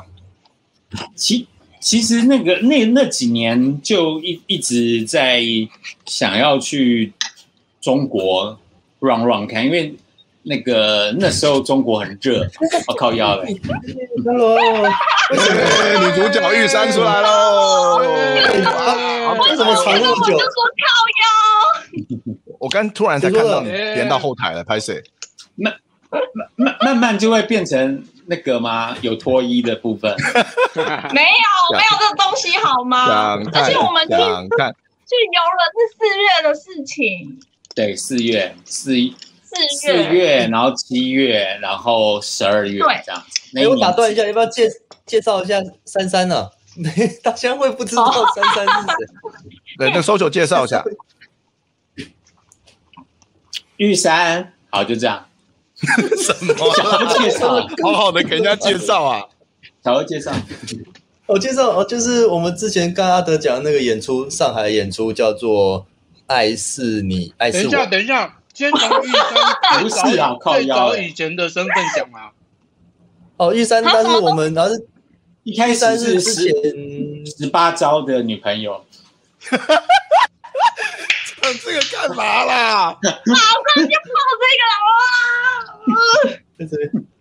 [1.15, 1.47] 其
[1.79, 5.41] 其实那个那那几年就一一直在
[6.05, 7.11] 想要去
[7.81, 8.59] 中国
[8.99, 9.95] run run 看，因为
[10.47, 12.47] 那个那时候中国很热，
[12.87, 13.59] 我靠腰嘞
[14.25, 14.57] ，Hello，
[15.29, 20.37] 女主角玉山出来喽，为什么藏那么久？
[20.37, 20.87] 说靠
[21.19, 25.03] 腰，我刚突然才看到你连到后台了，拍谁？
[25.55, 25.73] 慢
[26.55, 28.03] 慢慢慢就会变成。
[28.29, 28.93] 那个吗？
[28.99, 30.13] 有脱衣的部分？
[30.75, 33.39] 没有，没有这个东西好吗？
[33.53, 37.39] 而且我们去去游轮是四月的事情。
[37.73, 38.95] 对，四月四
[39.47, 43.59] 四月四月，然后七月，然后十二月，对，这样子。
[43.59, 44.69] 哎，我打断一下，要不要介
[45.05, 46.49] 介绍一下珊珊呢？
[47.23, 48.93] 大家会不知道珊珊是谁？
[49.79, 50.83] 对，那搜索介绍一下。
[53.77, 55.25] 玉山，好，就这样。
[55.77, 56.53] 什么？
[57.19, 59.23] 介绍，好好的给人家介绍啊，
[59.83, 60.31] 好好介绍。
[61.27, 65.81] 我介绍哦，就是我们之前跟阿德讲的那个演出，上海演出叫做
[66.25, 67.71] 《爱是你，爱是我》。
[67.71, 69.21] 等一下，等一下，先从玉山
[69.83, 72.31] 不是啊，靠最早以前的身份讲啊。
[73.37, 74.87] 哦，玉山，但是我们然后是
[75.43, 76.51] 一开始是之前
[77.23, 78.83] 十八招的女朋友。
[79.39, 79.59] 讲
[81.63, 82.97] 这个干嘛啦？
[83.03, 84.73] 马上就跑这个了
[85.85, 87.05] 啊！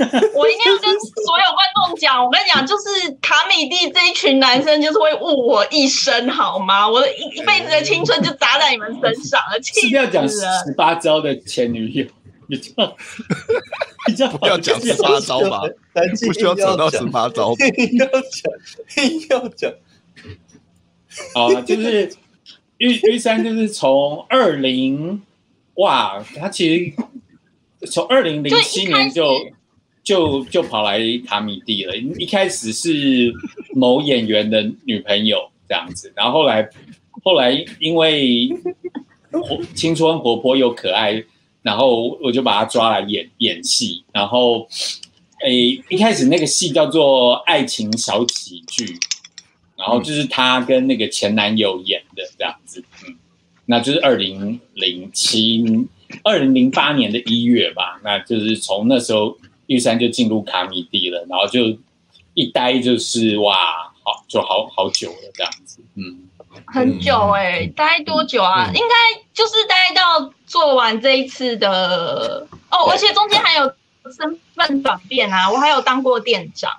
[0.34, 6.88] 我一定要跟所有观众讲，我跟你讲，就是卡米蒂这一群男生，就是会误我一生，好吗？
[6.88, 9.90] 我的一一辈子的青春就砸在你们身上了，气死了！
[9.90, 12.06] 是要讲十八招的前女友，
[12.46, 12.72] 你这
[14.24, 15.62] 样，不要讲十八招吧？
[16.26, 19.70] 不需要扯到十八招，硬要讲，硬要讲。
[21.34, 22.10] 啊，就是
[22.78, 25.20] 玉玉山，就是从二零
[25.74, 26.94] 哇，他其
[27.80, 29.28] 实从二零零七年就。
[30.10, 31.96] 就就跑来卡米蒂了。
[31.96, 33.32] 一开始是
[33.76, 36.68] 某演员的女朋友这样子，然后后来
[37.22, 38.48] 后来因为
[39.30, 41.22] 活青春活泼又可爱，
[41.62, 44.02] 然后我就把她抓来演演戏。
[44.12, 44.66] 然后
[45.44, 48.98] 诶，一开始那个戏叫做爱情小喜剧，
[49.76, 52.82] 然后就是她跟那个前男友演的这样子。
[53.06, 53.14] 嗯，
[53.66, 55.64] 那就是二零零七
[56.24, 58.00] 二零零八年的一月吧。
[58.02, 59.38] 那就是从那时候。
[59.70, 61.78] 玉山就进入卡米蒂了，然后就
[62.34, 63.54] 一待就是哇，
[64.02, 66.28] 好就好好久了这样子，嗯，
[66.66, 68.66] 很久哎、欸，待多久啊？
[68.68, 73.72] 嗯、应该就是待到做完这一次的哦，而且中间还有
[74.18, 76.72] 身份转变啊，我还有当过店长，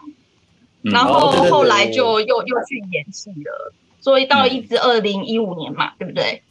[0.84, 6.43] 嗯、然后后来就又又去演戏了，所以到一直二零一五年嘛，嗯、对不对？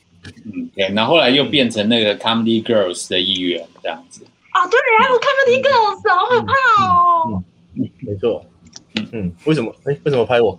[0.46, 4.24] 嗯，对，然后后来又变成那个 Comedy Girls 的一员这样子。
[4.50, 6.52] 啊，对，啊，我看到一个老师，好可怕
[6.84, 7.42] 哦。
[7.76, 8.44] 嗯，没错。
[9.12, 9.74] 嗯，为什么？
[9.84, 10.58] 哎，为什么拍我？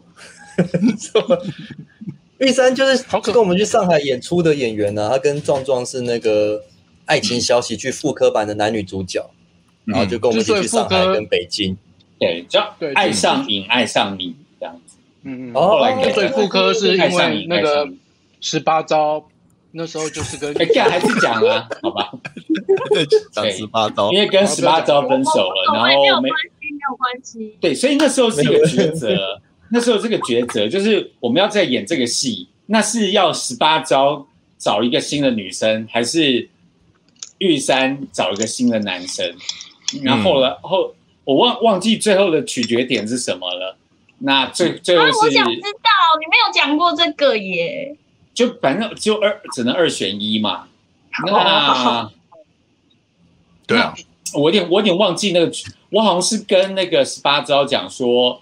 [2.39, 6.63] 玉山就是跟我们去上海演出的演员呢、啊，他跟壮壮是那个
[7.05, 9.29] 爱情小喜剧复科版的男女主角，
[9.85, 11.77] 然后就跟我们一起去上海跟北京。
[12.19, 14.97] 对，叫爱上你，爱上你这样子。
[15.23, 15.53] 嗯嗯。
[15.53, 17.87] 后来最复刻是因为那个
[18.39, 19.27] 十八招。
[19.73, 22.11] 那时候就是跟哎，干还是讲啊，好吧？
[22.89, 27.55] 对，讲十八招，因为跟十八招分手了，然后没有关系，没有关系。
[27.61, 36.49] 对，所以那时候是一个抉择，那时候这个抉择就是我们要再演这个戏，那是要十八招找一个新的女生，还是
[37.37, 39.33] 玉山找一个新的男生？
[40.03, 43.77] 然后了后，我忘忘记最后的取决点是什么了。
[44.19, 47.95] 那最最后是，我想知道，你没有讲过这个耶。
[48.33, 50.67] 就反正就二只能二选一嘛，
[51.25, 52.09] 那
[53.67, 53.93] 对啊，
[54.33, 55.51] 我有点我有点忘记那个，
[55.89, 58.41] 我好像是跟那个十八招讲说，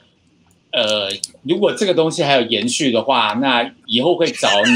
[0.71, 1.09] 呃，
[1.41, 4.71] 如果这个东西还有延续的话，那以后会找你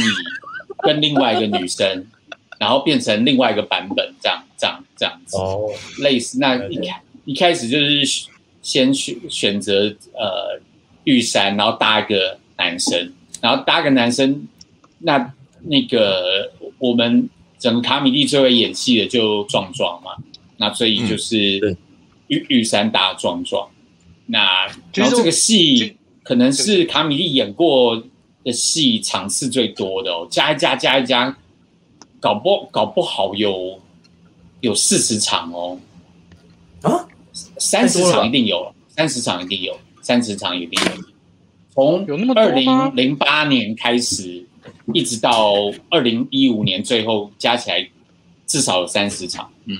[0.80, 2.08] 跟另外一个女生，
[2.58, 5.38] 然后变成另外一个版本，这样这样这样子。
[5.38, 8.28] 哦，类似那一开一开始就是
[8.63, 10.60] 先选选择呃
[11.04, 14.47] 玉山，然后搭一个男生，然后搭个男生。
[15.06, 20.12] 那那个我们整个卡米蒂最会演戏的就壮壮嘛，
[20.58, 21.78] 那所以就是
[22.28, 23.70] 玉玉山搭壮壮，
[24.26, 28.02] 那然后这个戏可能是卡米蒂演过
[28.44, 31.38] 的戏场次最多的哦，加一加加一加，
[32.20, 33.80] 搞不搞不好有
[34.62, 35.80] 有四十场哦，
[36.82, 37.08] 啊，
[37.58, 40.92] 三十场一定有，三十场一定有，三十场一定有，
[41.74, 44.46] 从二零零八年开始。
[44.93, 45.54] 一直到
[45.89, 47.88] 二零一五年，最后加起来
[48.46, 49.50] 至少有三十场。
[49.65, 49.78] 嗯，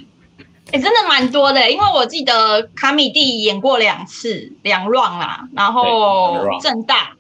[0.72, 7.16] 哎、欸，真的蛮多的，因为我记得卡米蒂演过两次，两 round 啦，然后正大，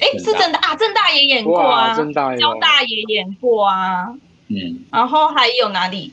[0.00, 1.96] 哎、欸，是政大啊，正大也演过啊，
[2.38, 4.14] 交大也演过啊，
[4.48, 6.12] 嗯，然后还有哪里？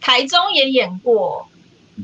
[0.00, 1.48] 台中也演过。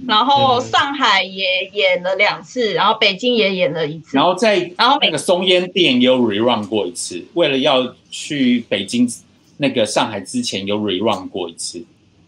[0.06, 9.08] 然后上海也演了两次，然后北京也演了一次，然后在然后那个松烟店有 rerun 过一次，为了要去北京
[9.56, 11.82] 那个上海之前有 rerun 过一次，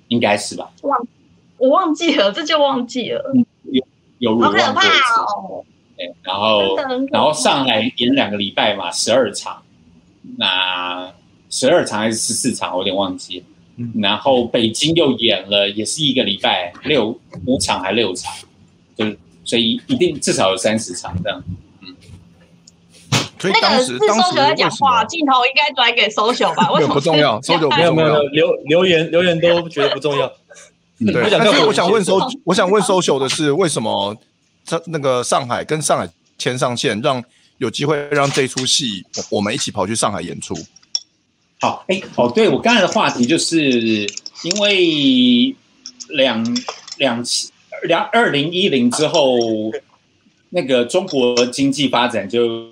[0.09, 0.71] 应该是吧？
[0.83, 1.07] 忘
[1.59, 3.23] 我忘记了，这就忘记了。
[3.65, 3.85] 有
[4.19, 5.65] 有 rerun 过一次，哦、
[5.97, 6.77] 对，然后
[7.13, 9.63] 然后上海演两个礼拜嘛，十二场，
[10.39, 11.13] 那
[11.51, 13.47] 十二场还是十四场，我有点忘记了。
[14.01, 18.33] 然后北京又演了，也是一个礼拜六五场还六场，
[18.97, 21.43] 就是所以一定至少有三十场这样。
[21.81, 21.95] 嗯，
[23.39, 26.71] 所以那个是 social 在讲话，镜头应该转给 social 吧？
[26.75, 30.31] 为什么不重要？social 没有没有留留言留言都觉得不重要。
[30.99, 34.15] 对，但是我想问 social，我想问 social 的是，为什么
[34.67, 37.25] 他那个上海跟上海牵上线，让
[37.57, 40.55] 有机会让这出戏我们一起跑去上海演出？
[41.63, 43.61] 好，哎，哦，对，我刚才的话题就是
[44.45, 45.55] 因为
[46.09, 46.43] 两
[46.97, 47.23] 两
[47.83, 49.37] 两二零一零之后，
[50.49, 52.71] 那个中国经济发展就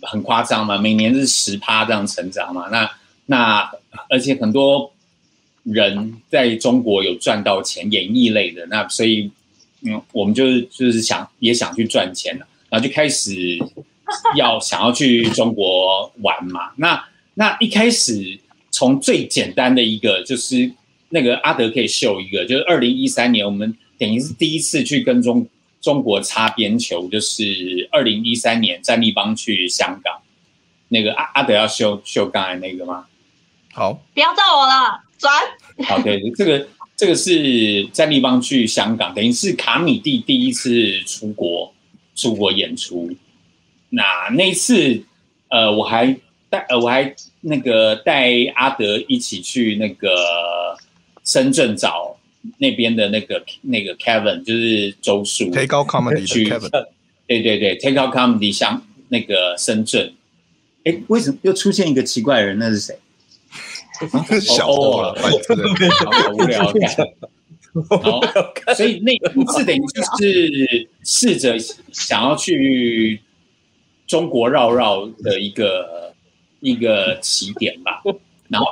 [0.00, 2.90] 很夸张嘛，每年是十趴这样成长嘛，那
[3.26, 3.70] 那
[4.08, 4.90] 而且很多
[5.62, 9.30] 人在中国有赚到钱，演艺类的，那所以
[9.82, 13.58] 嗯，我们就是就是想也想去赚钱了，然后就开始
[14.36, 17.04] 要想要去中国玩嘛，那。
[17.38, 18.38] 那一开始
[18.70, 20.72] 从最简单的一个就是
[21.10, 25.46] 那个阿德可以秀一个，就是二零一三年我们等于是第一次去跟中
[25.82, 30.22] 中国擦边球，就是二零一三年战立邦去香港，
[30.88, 33.04] 那个阿阿德要秀秀刚才那个吗？
[33.74, 35.30] 好，不要照我了，转。
[35.86, 41.74] 好，对，这个这个是战立邦去香港，等于是卡米蒂第一次出国
[42.14, 43.14] 出国演出。
[43.90, 45.04] 那那一次，
[45.50, 46.18] 呃，我还。
[46.56, 50.76] 带呃，我还那个带阿德一起去那个
[51.24, 52.16] 深圳找
[52.58, 56.70] 那边的那个那个 Kevin，就是周叔 Take Out Comedy 的 Kevin，
[57.26, 60.14] 对对对，Take Out Comedy 像那个深圳，
[60.84, 62.58] 哎，为什么又出现一个奇怪的人？
[62.58, 62.98] 那是谁？
[64.40, 66.90] 小欧了，好无聊感。
[68.02, 68.20] 好，
[68.74, 71.58] 所以那一次等于就是试着
[71.92, 73.20] 想要去
[74.06, 76.06] 中国绕绕的一个。
[76.60, 78.02] 一个起点吧，
[78.48, 78.66] 然后，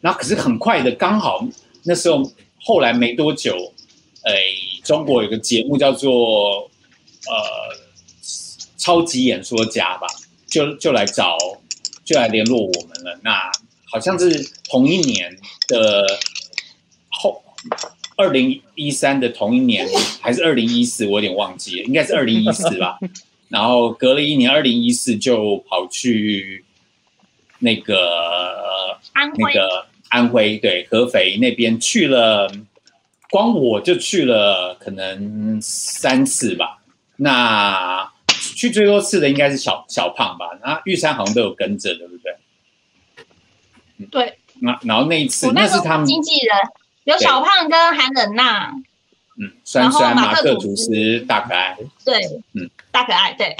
[0.00, 1.44] 然后可是很快的，刚好
[1.82, 2.22] 那时候
[2.62, 3.72] 后来没多久，
[4.22, 4.32] 哎，
[4.84, 6.70] 中国有个节目叫做
[7.26, 7.76] 呃
[8.76, 10.06] 超级演说家吧，
[10.46, 11.36] 就就来找，
[12.04, 13.18] 就来联络我们了。
[13.22, 13.50] 那
[13.90, 16.06] 好像是同一年的
[17.08, 17.42] 后
[18.16, 19.88] 二零一三的同一年，
[20.20, 22.98] 还是二零一四，我有点忘记了，应该是二零一四吧。
[23.48, 26.64] 然后隔了一年，二零一四就跑去。
[27.60, 32.50] 那个安徽那个安徽对合肥那边去了，
[33.30, 36.82] 光我就去了可能三次吧。
[37.16, 40.58] 那去最多次的应该是小小胖吧。
[40.62, 42.34] 那玉山好像都有跟着，对不对？
[44.10, 44.38] 对。
[44.62, 46.56] 那然后那一次，那，那是他们经纪人，
[47.04, 48.74] 有小胖跟韩冷娜。
[49.38, 51.76] 嗯，酸酸马克吐司大可爱。
[52.04, 52.18] 对，
[52.54, 53.56] 嗯，大可爱对。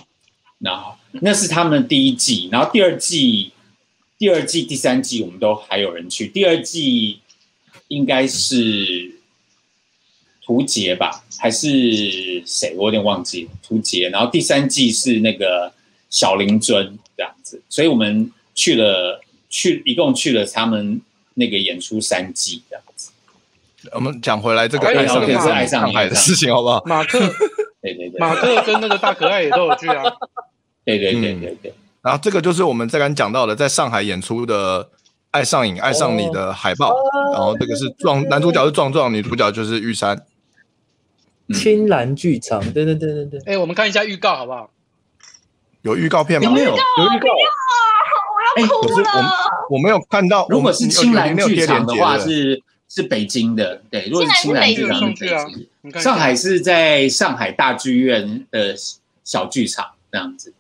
[0.58, 3.52] 然后那是他们第一季，然后第二季。
[4.20, 6.28] 第二季、第三季我们都还有人去。
[6.28, 7.20] 第二季
[7.88, 9.12] 应该是
[10.44, 12.74] 图杰吧，还是谁？
[12.76, 13.50] 我有点忘记了。
[13.66, 14.11] 屠洁。
[14.11, 15.72] 然后第三季是那个
[16.11, 21.00] 小林尊这样子，所以我们去了，去一共去了他们
[21.33, 23.12] 那个演出三季这样子。
[23.92, 26.83] 我们讲回来这个爱上是爱上你的事情好不好？
[26.85, 27.18] 马克，
[27.80, 30.04] 对对对，马克跟那个大可爱也都有去啊。
[30.85, 31.72] 对对对对对。
[32.02, 34.84] 然后这个就是我们在刚讲到的，在上海演出的
[35.30, 36.88] 《爱上瘾爱上你》的海报。
[36.88, 37.34] Oh.
[37.34, 40.24] 然后这个是壮男主角是壮壮，女主角就是玉山。
[41.52, 43.40] 青蓝剧场，对对对对对。
[43.44, 44.70] 哎，我们看一下预告好不好？
[45.82, 46.50] 有预告片吗？
[46.50, 47.28] 没有，有预告。
[48.56, 49.34] 我要哭了。
[49.70, 50.46] 我没有看到。
[50.48, 53.82] 如果是青蓝剧场的话，是是北京的。
[53.90, 55.28] 对，如果是青蓝剧场是北
[55.92, 56.00] 京。
[56.00, 58.74] 上海是在上海大剧院的
[59.24, 60.52] 小剧场这样子。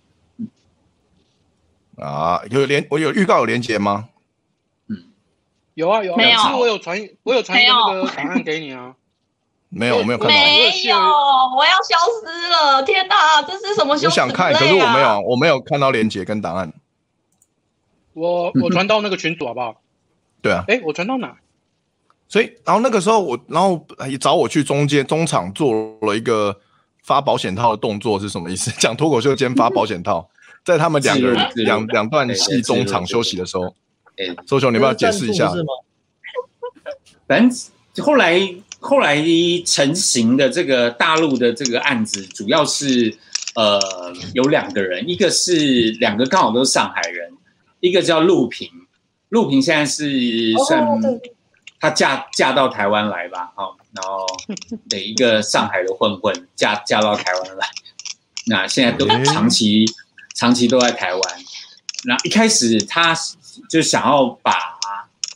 [2.00, 4.08] 啊，有连我有预告有连接吗？
[4.88, 4.96] 嗯，
[5.74, 8.94] 有啊有啊，没有，我有传我有传那个档案给你啊。
[9.72, 10.34] 没有，我没有看到。
[10.34, 12.82] 没有，我要消失了！
[12.82, 13.92] 天哪，这是什么？
[13.92, 16.72] 我想看，可是我没有，我没有看到连接跟档案。
[18.12, 19.80] 我我传到那个群组好不好？
[20.42, 20.64] 对啊。
[20.66, 21.36] 哎，我传到哪？
[22.26, 26.58] 所以，然后那个时候我，然后也找我去中间中场做了一个
[27.04, 28.72] 发保险套的动作，是什么意思？
[28.80, 30.28] 讲脱口秀兼发保险套。
[30.64, 33.74] 在他们两个人两两段戏中场休息的时候，
[34.16, 35.50] 哎，周雄，你要不要解释一下？
[37.26, 38.38] 反正后来
[38.78, 39.16] 后来
[39.64, 43.16] 成型的这个大陆的这个案子，主要是
[43.54, 43.80] 呃
[44.34, 47.32] 有两个人，一个是两个刚好都是上海人，
[47.80, 48.68] 一个叫陆平，
[49.30, 50.86] 陆平现在是算
[51.80, 54.26] 她嫁嫁到台湾来吧，哈，然后
[54.90, 57.66] 的一个上海的混混嫁嫁到台湾来，
[58.46, 59.86] 那现在都长期。
[60.40, 61.22] 长期都在台湾，
[62.04, 63.14] 那一开始他
[63.68, 64.54] 就想要把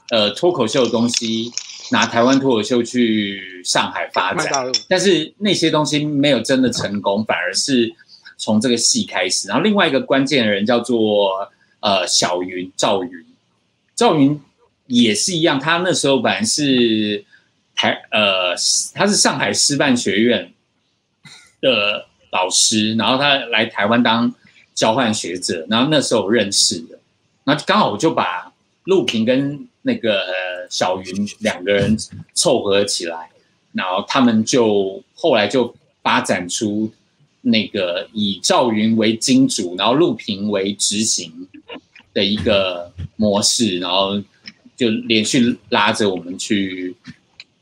[0.09, 1.53] 呃脱口秀的东西
[1.91, 4.51] 拿台湾脱口秀去上海发展，
[4.89, 7.95] 但是那些东西没有真的成功，反而是
[8.39, 9.47] 从这个戏开始。
[9.47, 11.51] 然后另外一个关键的人叫做
[11.81, 13.11] 呃小云赵云，
[13.95, 14.41] 赵云
[14.87, 17.23] 也是一样，他那时候本来是
[17.75, 18.57] 台呃
[18.95, 20.51] 他是上海师范学院
[21.61, 24.35] 的老师，然后他来台湾当
[24.75, 26.99] 交换学者，然后那时候认识的，
[27.45, 28.53] 那刚好我就把
[28.85, 31.97] 陆平跟那个呃小云两个人
[32.35, 33.31] 凑合起来，
[33.73, 36.93] 然后他们就后来就发展出
[37.43, 41.49] 那个以赵云为金主，然后陆平为执行
[42.13, 44.21] 的一个模式，然后
[44.77, 46.97] 就连续拉着我们去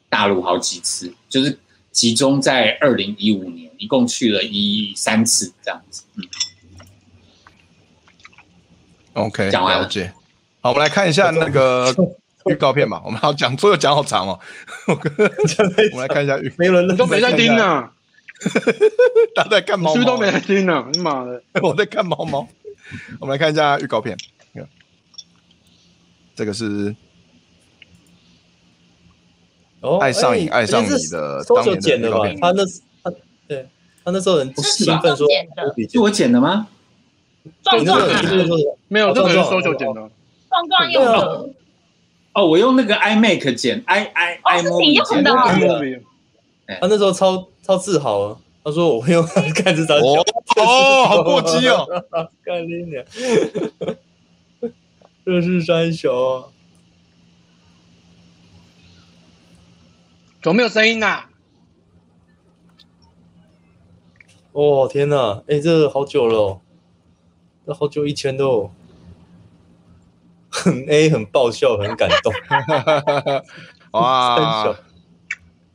[0.09, 1.59] 大陆好几次，就是
[1.91, 6.05] 集中在二零一五年，一共去了一三次这样子。
[6.15, 6.25] 嗯
[9.15, 10.13] ，OK，讲完了解。
[10.61, 11.95] 好，我们来看一下那个
[12.47, 13.01] 预告片嘛。
[13.05, 14.39] 我们好讲，所有讲好长哦。
[14.87, 14.95] 我
[15.97, 17.91] 们来看一下预，没人都没在听呢。
[19.37, 20.85] 他在看猫猫，书都没在听呢。
[20.93, 22.47] 你妈的， 我在看猫猫。
[23.21, 24.17] 我们来看一下预告片。
[26.35, 26.97] 这个是
[29.81, 32.41] 哦，爱上瘾，爱上你的当年的预告片。
[32.41, 32.65] 他那
[33.05, 33.13] 他
[33.47, 33.69] 对
[34.03, 35.29] 他那时候很兴奋说，
[35.91, 36.67] 是我剪的吗？
[37.63, 38.01] 壮壮
[38.89, 40.11] 没有，这个是搜九剪的。
[40.49, 41.51] 壮壮用的
[42.35, 45.33] 哦，我用那个 iMac 剪，i i i 是你用的。
[46.81, 49.23] 他那时候超超自豪啊，他说我会用
[49.55, 50.25] 看这张哦，
[50.57, 51.87] 哦，好过激哦，
[52.45, 53.05] 干你娘！
[55.25, 56.51] 这是三小，
[60.43, 61.25] 怎么没有声音呐？
[64.53, 66.61] 哦天哪，哎，这好久了，
[67.67, 68.71] 这好久以前的哦。
[70.49, 72.33] 很 A，很爆笑，很感动。
[73.93, 74.77] 哇，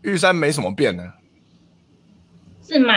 [0.01, 1.13] 玉山没什么变呢，
[2.65, 2.93] 是吗？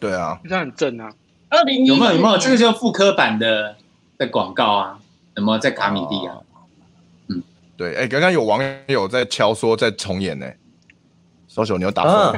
[0.00, 1.12] 对啊，玉山很正啊。
[1.50, 2.38] 二零有没有有没有？
[2.38, 3.76] 这个就是复刻版的
[4.18, 4.98] 的广告啊？
[5.36, 6.40] 有没有在卡米蒂啊？
[7.28, 7.42] 嗯，
[7.76, 7.94] 对。
[7.96, 10.50] 哎，刚刚有网友在敲说在重演呢。
[11.46, 12.32] 小九，你要打错？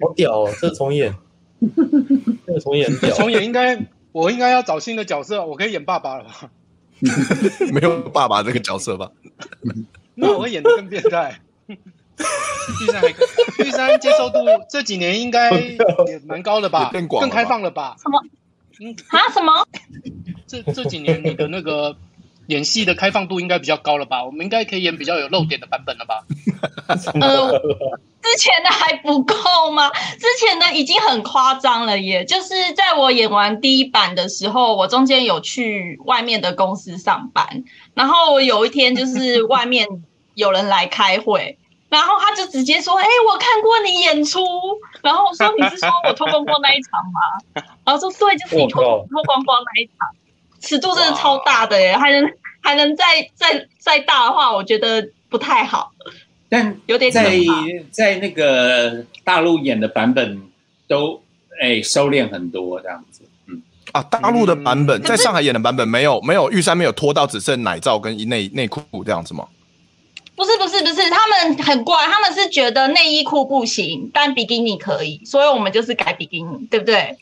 [0.00, 1.14] 好屌哦，这重演，
[2.46, 3.76] 这重演，重演应该
[4.12, 6.50] 我应该要找新的角色，我可以演爸爸了吧？
[7.72, 9.10] 没有爸爸这个角色吧？
[10.14, 11.40] 那我会演的更变态。
[12.18, 13.24] 玉山还可
[13.64, 14.38] 以，玉山接受度
[14.68, 15.78] 这几年应该也
[16.26, 16.90] 蛮高的吧？
[16.92, 17.96] 更广、更开放了吧？
[18.02, 18.20] 什么？
[18.80, 19.18] 嗯啊？
[19.32, 19.66] 什么？
[20.46, 21.96] 这这几年你的那个
[22.46, 24.24] 演戏的开放度应该比较高了吧？
[24.24, 26.24] 我们应该可以演比较有露点的版本了吧？
[27.20, 27.60] 呃。
[28.22, 29.34] 之前的还不够
[29.72, 29.90] 吗？
[30.18, 32.22] 之前的已经很夸张了耶！
[32.24, 37.64] 就是在我演完第一版的时候，我中间有去外面的公司上班，
[37.94, 39.88] 然后我有一天就是外面
[40.34, 44.44] 有人来开会， 然后他就直接说：“哎、欸，我看过你演出。
[45.02, 50.08] ”然后我说：“你是说我脱光光那一场吗？”然后说：“对，就是你脱脱光光那一场，
[50.60, 51.96] 尺度真的超大的耶！
[51.96, 53.04] 还能还能再
[53.34, 55.92] 再再大的话，我觉得不太好。”
[56.48, 57.38] 但有点在
[57.92, 60.42] 在那个大陆演的版本
[60.88, 61.22] 都
[61.62, 69.46] 哎收敛很多这样子，嗯啊，大陆的版本在上海演的版本没有没有玉山没有脱到只剩奶罩跟内内裤这样子吗？
[70.34, 77.16] 不是不是不是，他们很怪，他们是觉得内衣裤不行，但比基尼可以，所以我们就是改比基尼，对不对？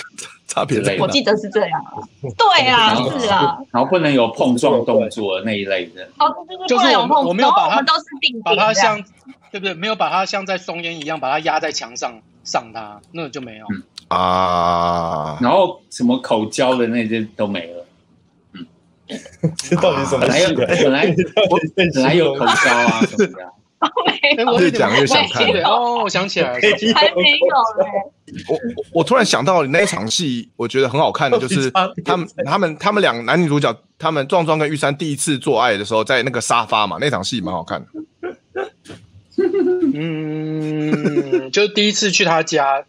[0.52, 1.82] 差别在，我记得是这样。
[2.36, 3.56] 对啊，是啊。
[3.70, 6.06] 然后不能有碰撞动作那一类的。
[6.18, 6.30] 哦，
[6.68, 9.02] 就是我们我没有把它都是定把它像
[9.50, 9.72] 对不对？
[9.72, 13.66] 没有把它像在松烟一样把它压在墙上上它，那个就没有
[14.08, 15.38] 啊。
[15.40, 17.86] 然后什么口交的那些都没了。
[18.52, 18.66] 嗯，
[19.56, 20.20] 这到底什么？
[20.20, 21.14] 本来有本来
[21.74, 23.52] 本来有口交啊什么的。
[24.58, 26.60] 越讲越想看哦，我想起来了，
[26.94, 27.84] 还没有嘞。
[28.48, 28.58] 我
[28.92, 31.70] 我突然想到，那一场戏我觉得很好看的，就是
[32.04, 37.86] 他们他们他们两男女主角，他们壮壮跟玉山第一次做爱的时候，在那个沙发嘛，那场戏蛮好看的。
[39.94, 42.84] 嗯，就第一次去他家，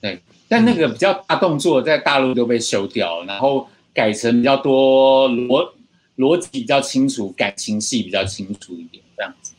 [0.00, 5.70] 对，但那个比较大动作在大陆都被修掉，然后改成比较多逻
[6.16, 9.52] 逻辑比较清楚，感情戏比较清楚一点，这样子。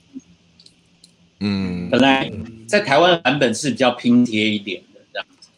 [1.46, 2.32] 嗯，本来
[2.66, 5.50] 在台湾的版本是比较拼贴一点的这样子，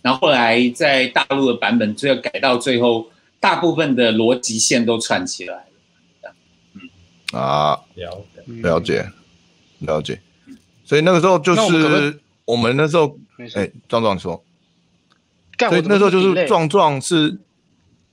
[0.00, 3.10] 然后后来在大陆的版本，最后改到最后，
[3.40, 5.56] 大部分的逻辑线都串起来
[6.22, 6.34] 了。
[6.74, 6.88] 嗯。
[7.36, 8.24] 啊，了
[8.62, 9.04] 了解
[9.80, 10.20] 了解，
[10.84, 13.18] 所以那个时候就是我们那时候，
[13.56, 14.40] 哎，壮壮说，
[15.58, 17.36] 所以那时候就是壮壮是，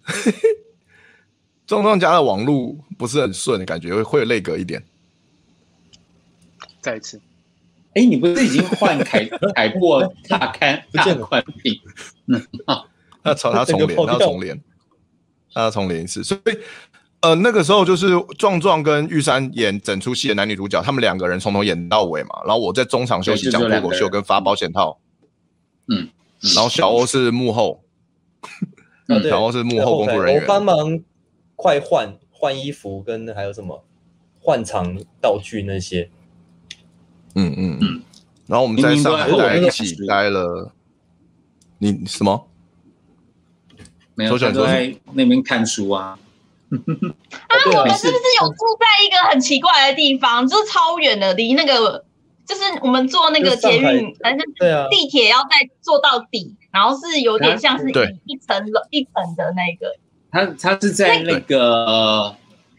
[1.68, 4.84] 壮壮家的网路不是很顺的感觉，会会有累格一点。
[6.82, 7.22] 再一次，
[7.94, 9.24] 哎，你不是已经换改
[9.54, 11.80] 改 过大刊大宽屏？
[12.28, 12.42] 嗯，
[13.24, 14.62] 那重他重连，他重连，
[15.54, 16.24] 他重连一次。
[16.24, 16.58] 所以，
[17.22, 18.08] 呃，那个时候就是
[18.38, 22.42] 壮壮跟玉山演整出戏的男女主角，他们两个人从头演到尾嘛。
[22.46, 25.00] 然后我在中场休息讲脱口秀跟发保险套。
[25.88, 26.10] 嗯，
[26.56, 27.84] 然后小欧是幕后，
[29.08, 31.00] 嗯，小欧是幕后工作人员，我帮忙
[31.56, 33.84] 快换换衣服跟还有什么
[34.40, 36.10] 换场道具那些。
[37.36, 38.02] 嗯嗯嗯，
[38.48, 40.72] 然后我们在上海在一起待了，
[41.80, 42.48] 你什么？
[44.16, 46.20] 没有，在那边看书啊。
[46.70, 50.48] 啊， 我们是不是有住在一个很奇怪的地方？
[50.48, 52.04] 就是超远的，离那个
[52.46, 54.46] 就是我们坐那个捷运，反正
[54.90, 59.96] 地铁要再坐到底，然后是有点像是一一层楼一层的那个。
[60.30, 62.36] 他他是在那个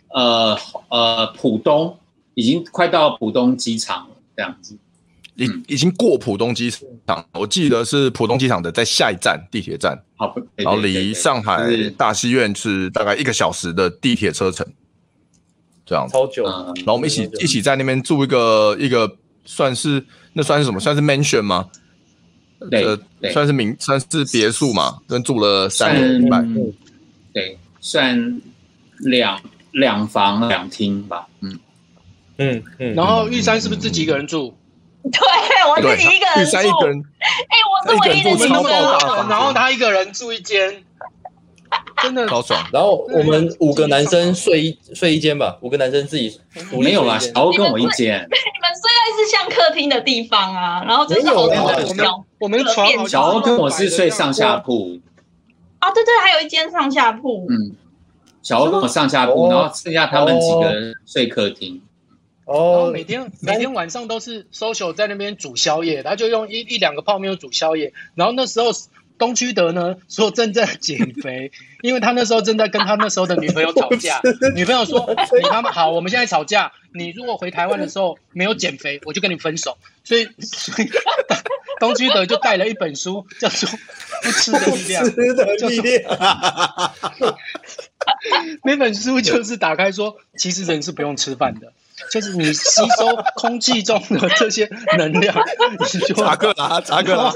[0.08, 1.98] 呃呃浦东，
[2.34, 4.08] 已经快到浦东机场。
[4.36, 4.76] 这样子，
[5.36, 6.70] 已已经过浦东机
[7.06, 11.66] 场，我记得是浦东机场的在下一站地铁站，好，然后离上海
[11.96, 14.66] 大戏院是大概一个小时的地铁车程，
[15.86, 16.44] 这样子，超久。
[16.44, 20.04] 然后我们一起一起在那边住一个一个算是
[20.34, 20.78] 那算是什么？
[20.78, 21.68] 算是 mansion 吗？
[22.70, 26.44] 对，算是民算是别墅嘛，跟住了三个礼拜，
[27.32, 28.40] 对，算
[28.98, 29.40] 两
[29.72, 31.58] 两房两厅吧，嗯。
[32.38, 34.54] 嗯嗯，然后玉山是不是自己一个人住？
[35.02, 35.20] 对，
[35.68, 36.40] 我自己一个人住。
[36.40, 39.28] 玉山一个人，哎，我是唯一的女生。
[39.28, 40.84] 然后他一个人住一间，
[42.02, 42.64] 真的好爽。
[42.72, 48.16] 然后我们五个男生睡一睡一间吧，五个男生自己没有啦，小欧跟我一间。
[48.18, 53.08] 你们虽然是像客厅的地方啊，然后就是好小，我们的床。
[53.08, 55.00] 小欧跟我是睡上下铺。
[55.80, 57.46] 啊，对对，还有一间上下铺。
[57.50, 57.74] 嗯，
[58.40, 61.82] 小欧跟我上下铺，然后剩下他们几个人睡客厅。
[62.44, 67.92] 哦，每天每天晚上都是 social 在那边煮宵夜，他就用一一两个泡面煮宵夜。
[68.14, 68.70] 然后那时候
[69.18, 74.20] 东区德呢说正在减肥， 因为他那时候正在跟他那时候的女朋友吵架。
[74.56, 80.90] 女朋友说：“你他妈好，我们现在吵架，你如果回台湾的时候没有减肥，我就跟你分手。”所以所以
[81.78, 83.68] 东区德就带了一本书，叫做
[84.22, 85.04] 《不吃的力量》。
[85.08, 86.18] 吃的力量。
[88.64, 91.72] 那本书就是打开说，其实人是不用吃饭的。
[92.10, 95.34] 就是你吸收空气中的这些能量，
[95.92, 97.32] 你就查克拉， 查克拉。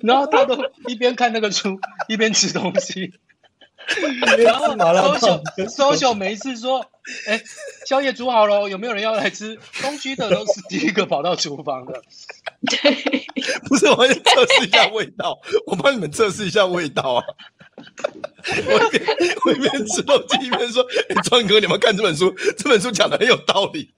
[0.00, 1.78] 然后他都一边看那个书，
[2.08, 3.12] 一边吃东西。
[4.44, 5.16] 然后
[5.66, 6.84] social 每一次说
[7.26, 7.42] ：“哎，
[7.86, 12.02] 宵夜煮好了，有没有人要来吃？”东区的都是第一个跑到厨房的。
[12.70, 13.26] 对，
[13.68, 17.24] 不是，我要测试一下味道，我帮你们测试一下味道啊。
[18.48, 19.04] 我一边
[19.44, 23.90] 我一边吃东西一边说：“哎，壮哥，你们看这本书，这本书讲的很有道理。”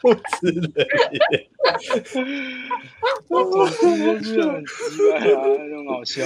[0.00, 0.68] 不吃了
[1.12, 1.48] 耶，
[3.28, 6.24] 我真是很奇怪啊，很好笑。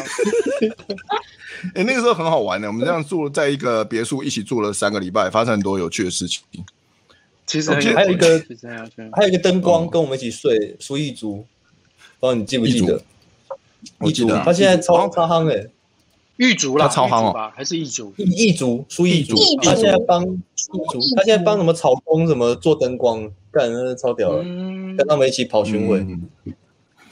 [1.75, 6.43] 哎，那个时候很好玩的，我们这样住在一个别墅，一起住了三个礼拜，发生很多有趣的事情。
[7.47, 8.43] 其实还有一个，
[9.13, 11.45] 还有一个灯光跟我们一起睡，苏一竹，
[12.21, 13.03] 不知道你记不记得？
[13.99, 15.67] 我记得，他现在超超夯哎。
[16.37, 18.13] 玉竹啦，他超夯哦，还是玉竹？
[18.17, 20.25] 玉竹，苏玉竹，他现在帮
[20.73, 26.07] 玉竹，他现在帮什么草工什么做灯光，干的超屌的，跟他们一起跑巡回。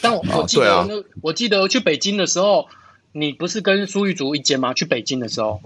[0.00, 2.66] 但我我记得，那我记得去北京的时候，
[3.12, 4.72] 你不是跟苏玉竹一间吗？
[4.74, 5.60] 去北京的时候，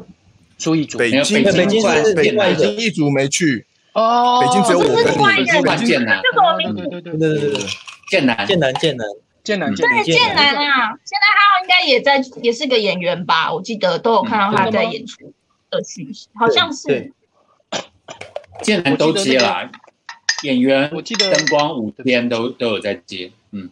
[0.58, 6.20] 苏玉竹，北京北京是北京一竹没去哦，北京只有我跟你，北京剑南，
[6.58, 7.66] 对对对对对对对，
[8.10, 9.06] 剑南剑南剑南。
[9.46, 13.54] 剑南，对剑南啊，现在他应该也在，也是个演员吧？
[13.54, 15.32] 我记得都有看到他在演出
[15.70, 17.12] 的讯息，好像是。
[18.62, 19.70] 剑南都接了，
[20.42, 23.32] 演员，我记得灯光舞天都都有在接。
[23.50, 23.70] 嗯，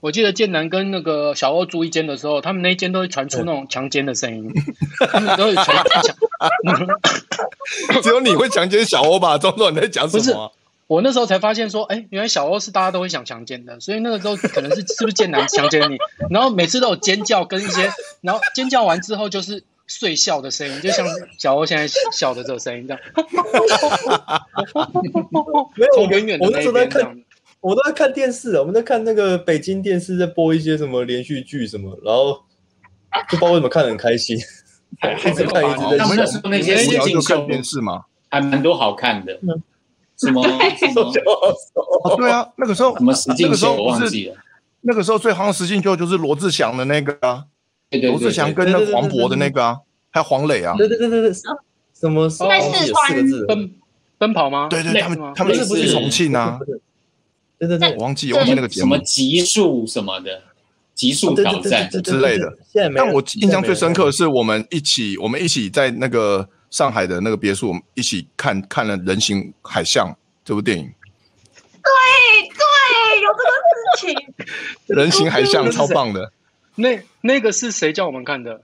[0.00, 4.52] 我记得剑南跟那个小欧住一间的时候，他们那一间都会传出那种强奸的声音，
[5.10, 6.16] 他们都会传强。
[8.02, 9.38] 只有你会强奸小欧吧？
[9.38, 10.52] 壮壮你在讲什么？
[10.86, 15.96] 我那时候才发现说，哎，原来小欧是大家都会想强奸的，所以那个时候可能是是不是剑南强奸你，
[16.28, 17.90] 然后每次都有尖叫跟一些，
[18.20, 21.06] 然后尖叫完之后就是碎笑的声音，就像
[21.38, 23.02] 小欧现在笑的这个声音这样。
[25.76, 27.24] 没有，远远的那边在看，
[27.60, 32.40] 我都在看电视，我们在看那个北京电视在播一些什么连续剧什么，然后
[33.30, 34.36] 就不知道为什么看得很开心，
[35.26, 35.98] 一直看一直在笑。
[35.98, 38.04] 他们那时候那些实境秀电视吗？
[38.30, 39.38] 还蛮多好看的。
[40.16, 40.46] 什么？
[42.16, 44.36] 对啊，那个时候什么实境秀我忘记了。
[44.82, 47.44] 那个时候最夯的实境秀就是罗志祥的那个啊，
[48.02, 49.78] 罗志祥跟那个黄渤的那个啊，
[50.10, 50.74] 还有黄磊啊。
[50.76, 52.28] 对对对对对，什么？
[52.28, 53.74] 在四川奔
[54.18, 54.68] 奔跑吗？
[54.68, 56.58] 对对，他们他们是不是重庆啊？
[57.58, 60.42] 对对对，我忘记忘记那个节目，什么极速什么的，
[60.94, 62.52] 极速挑战之类的。
[62.94, 70.08] 但我印象最深刻的是，我们一起我们一起在那个上海的那个别墅，我们一起看看了《人形海象》
[70.44, 70.84] 这部电影。
[70.84, 71.90] 对
[72.48, 74.14] 对，有这个事
[74.86, 76.30] 情，《人形海象》超棒的。
[76.76, 78.62] 那那个是谁叫我们看的？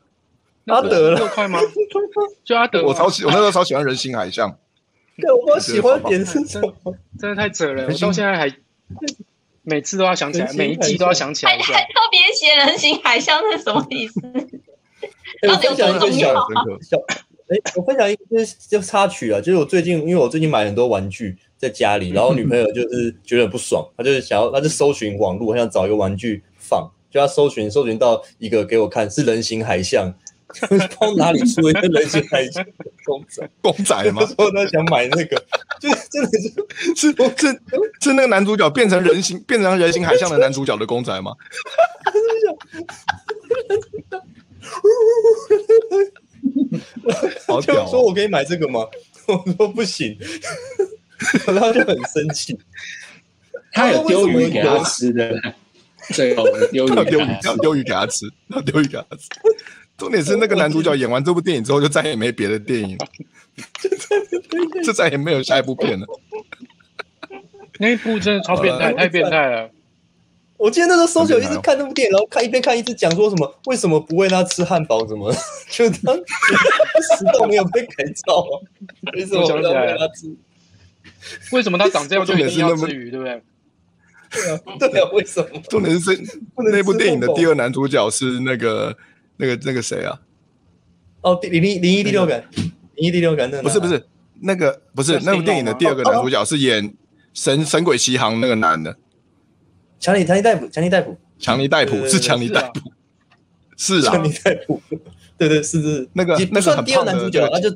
[0.66, 1.58] 阿德六块吗？
[2.44, 4.50] 就阿德，我超喜，我那时候超喜欢《人形海象》。
[5.16, 6.94] 对，我喜欢点是什么？
[7.18, 8.52] 真的太扯了，我到现在还
[9.62, 11.52] 每次都要想起来，每一季都要想起来。
[11.52, 14.20] 还还特别写人形海象是什么意思？
[15.48, 16.34] 我分享一个小
[16.82, 16.96] 小，
[17.48, 30.14] 哎，我分享一个就插曲啊，就是我最近因为我最近买很多玩具在家里，然后女朋友就是觉得不爽，她就是想要，她就搜寻网络，想找一个玩具放，就要搜寻搜寻到一个给我看，是人形海象。
[30.68, 32.66] 不知道哪里出一个人形海象
[33.04, 33.48] 公仔？
[33.62, 34.26] 公仔吗？
[34.26, 35.40] 说他想买那个，
[35.80, 36.48] 就是真的是
[36.96, 37.60] 是是
[38.00, 41.32] 是那个男主角变成人形变成人形海象的男主角的公仔吗？
[47.46, 47.86] 好屌！
[47.86, 48.84] 说我可以买这个吗？
[49.26, 50.18] 我说不行，
[51.46, 52.58] 然后就很生气。
[53.72, 55.40] 他有丢鱼给他吃的，
[56.12, 57.26] 最后丢鱼丢鱼
[57.60, 58.26] 丢鱼给他吃，
[58.64, 59.28] 丢鱼给他吃。
[59.96, 62.96] 重点是那个男主角演完这部电影之后，就再也没别的电影，
[64.82, 66.06] 就再也没有下一部片了。
[67.78, 69.70] 那一部真的超变态，太变态了！
[70.56, 75.04] 我记得那时候搜九一直看那部电影，然后看一边看一直讲说什么为什么不喂他吃汉堡？
[75.06, 75.32] 怎么
[75.70, 78.44] 就他石头没有被改造，
[79.14, 80.34] 为什么不喂他吃？
[81.52, 83.10] 为什么他长这样就一定要吃鱼？
[83.10, 83.42] 对不对？
[84.32, 85.60] 对啊，对啊，为什么？
[85.68, 86.18] 重点是
[86.72, 88.96] 那部电影的第二男主角是那个。
[89.42, 90.20] 那个那个谁啊？
[91.22, 92.44] 哦，零零零一第六感，
[92.96, 94.04] 零一第六感，那不是不是。
[94.42, 96.86] 那个不是那部电影的第二个男主角是演
[97.32, 98.94] 《神神鬼奇航》那个男的，
[99.98, 102.92] 强尼强尼戴普，强尼戴普，强尼戴普是强尼戴普，
[103.78, 104.82] 是啊，强尼戴普，
[105.38, 106.06] 对对是是。
[106.12, 107.74] 那个那个第二男主角，那就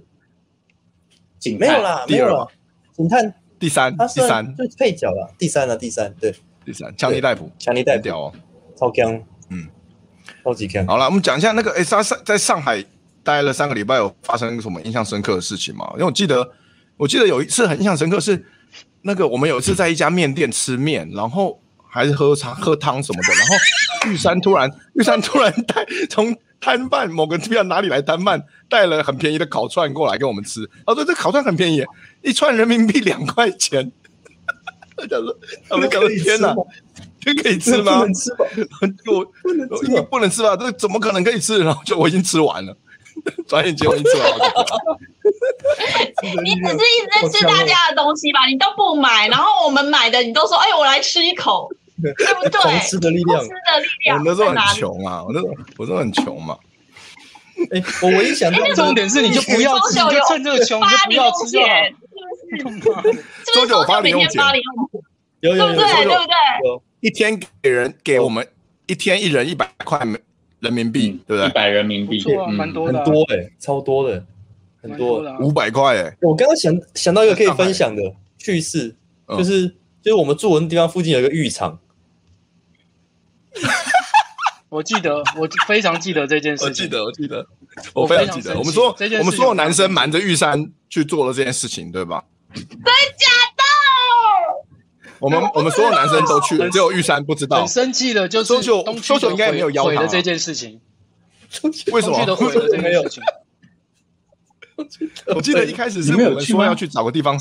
[1.58, 2.46] 没有啦，没有了，
[2.92, 3.34] 警探
[3.64, 4.54] 第三第三。
[4.56, 6.34] 就配角了，第三了第三对。
[6.66, 8.32] 第三强尼戴普，强尼戴普哦，
[8.76, 9.10] 超强。
[9.48, 9.66] 嗯。
[10.42, 10.86] 超级强。
[10.86, 12.84] 好了，我们讲一下那个诶，上上在上海
[13.22, 15.88] 待了三个礼拜，有发生什么印象深刻的事情吗？
[15.94, 16.46] 因为我记得，
[16.98, 18.44] 我记得有一次很印象深刻是
[19.00, 21.58] 那个我们有一次在一家面店吃面，然后
[21.88, 31.84] 还是喝茶喝汤什么的，然后玉山突然玉山突然带从摊贩某个地方哪里来摊贩带了很便宜的烤串过来给我们吃，哦，对，这烤串很便宜，
[32.22, 33.92] 一串人民币两块钱。
[34.96, 35.36] 他说
[35.68, 36.54] ：“他们讲天哪！”
[37.20, 37.98] 这可以吃吗？
[37.98, 38.46] 不能吃吧？
[39.12, 40.56] 我不能吃，不能吃吧？
[40.56, 41.58] 这怎么可能可以吃？
[41.62, 42.74] 然后就我已经吃完了，
[43.46, 44.38] 转眼间我已经吃完了。
[46.42, 48.46] 你只是一直在吃大家的东西吧？
[48.46, 51.68] 你都不买，然后我们买的你都说：“哎，我来吃一口，
[52.02, 54.18] 对 不对？”吃的力量，吃的力量。
[54.18, 56.58] 我那时候很穷啊，我那时候我那时候很穷嘛。
[57.70, 63.02] 哎，我唯一想到重点是，你就不要吃，就趁这个穷就不要吃就好。
[63.54, 64.42] 周九发零用钱，
[65.40, 66.82] 有有有，对对不对？
[67.00, 68.46] 一天给人给我们
[68.86, 70.04] 一天一人一百块
[70.58, 71.48] 人民币，对不对？
[71.48, 72.20] 一百人民币，
[72.52, 74.26] 蛮多的，很多哎，超多的，
[74.82, 76.16] 很多，五百块哎。
[76.22, 78.02] 我刚刚想想到一个可以分享的
[78.36, 78.96] 趣事，
[79.28, 79.68] 就是
[80.02, 81.78] 就是我们住的那地方附近有一个浴场。
[84.74, 86.66] 我记得，我非常记得这件事情。
[86.66, 87.46] 我记得，我记得，
[87.94, 88.58] 我非常记得。
[88.58, 92.24] 我们说，我们所有男生瞒着玉山去做了这件事情，对吧？
[92.52, 92.84] 真假？
[95.20, 97.60] 我们我们所有男生都去了，只有玉山不知道。
[97.60, 100.80] 很生气的，就是东区东区应该也没有邀他的这件事情。
[101.92, 102.12] 为什么？
[102.12, 103.22] 东区的毁了这件事情。
[105.26, 107.38] 我记得一开始是我们说要去找个地方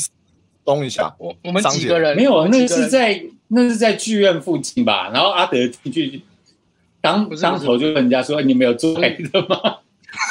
[0.64, 1.16] 东一下。
[1.18, 5.10] 我我们几个人没有，那是在那是在剧院附近吧？
[5.10, 6.22] 然后阿德进去
[7.04, 9.80] 当当头就问人家说：“你没有住来的吗？”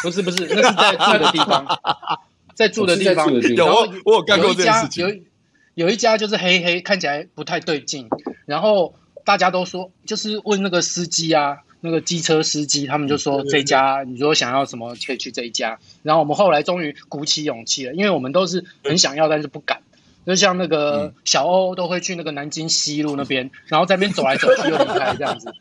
[0.03, 1.81] 不是不是，那是在住的地方，
[2.55, 3.31] 在住的地方。
[3.31, 5.27] 有我我有干过这件事情。
[5.75, 8.09] 有一家就是黑黑，看起来不太对劲，
[8.47, 8.95] 然后
[9.25, 15.79] 大家都说，就是问那个司机啊，那个机车司机，他们就说这家，你如果想要什么，可以去这一家。
[16.03, 19.83] 然后我们后来终于鼓起勇气了，因为我们都是很想要，但是不敢。
[20.25, 25.53] 就像那个小欧都会去那个南京西路那边，然后在那边走来走去又离开这样子，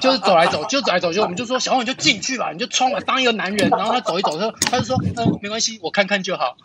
[0.00, 3.70] 就是走来走，就走来走去，我们就说小欧你就进去吧，你就冲了，当一个男人。
[3.70, 6.56] 然后他走一走，他他就说嗯，没关系，我看看就好。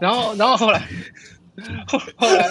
[0.00, 0.82] 然后然后后来。
[1.88, 1.98] 后
[2.36, 2.48] 来，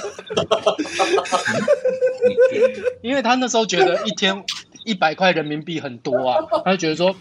[3.02, 4.44] 因为他那时候觉得一天
[4.84, 7.16] 一百块人民币很多啊，他就觉得说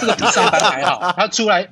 [0.00, 1.12] 这个比上班还好。
[1.16, 1.68] 他出来，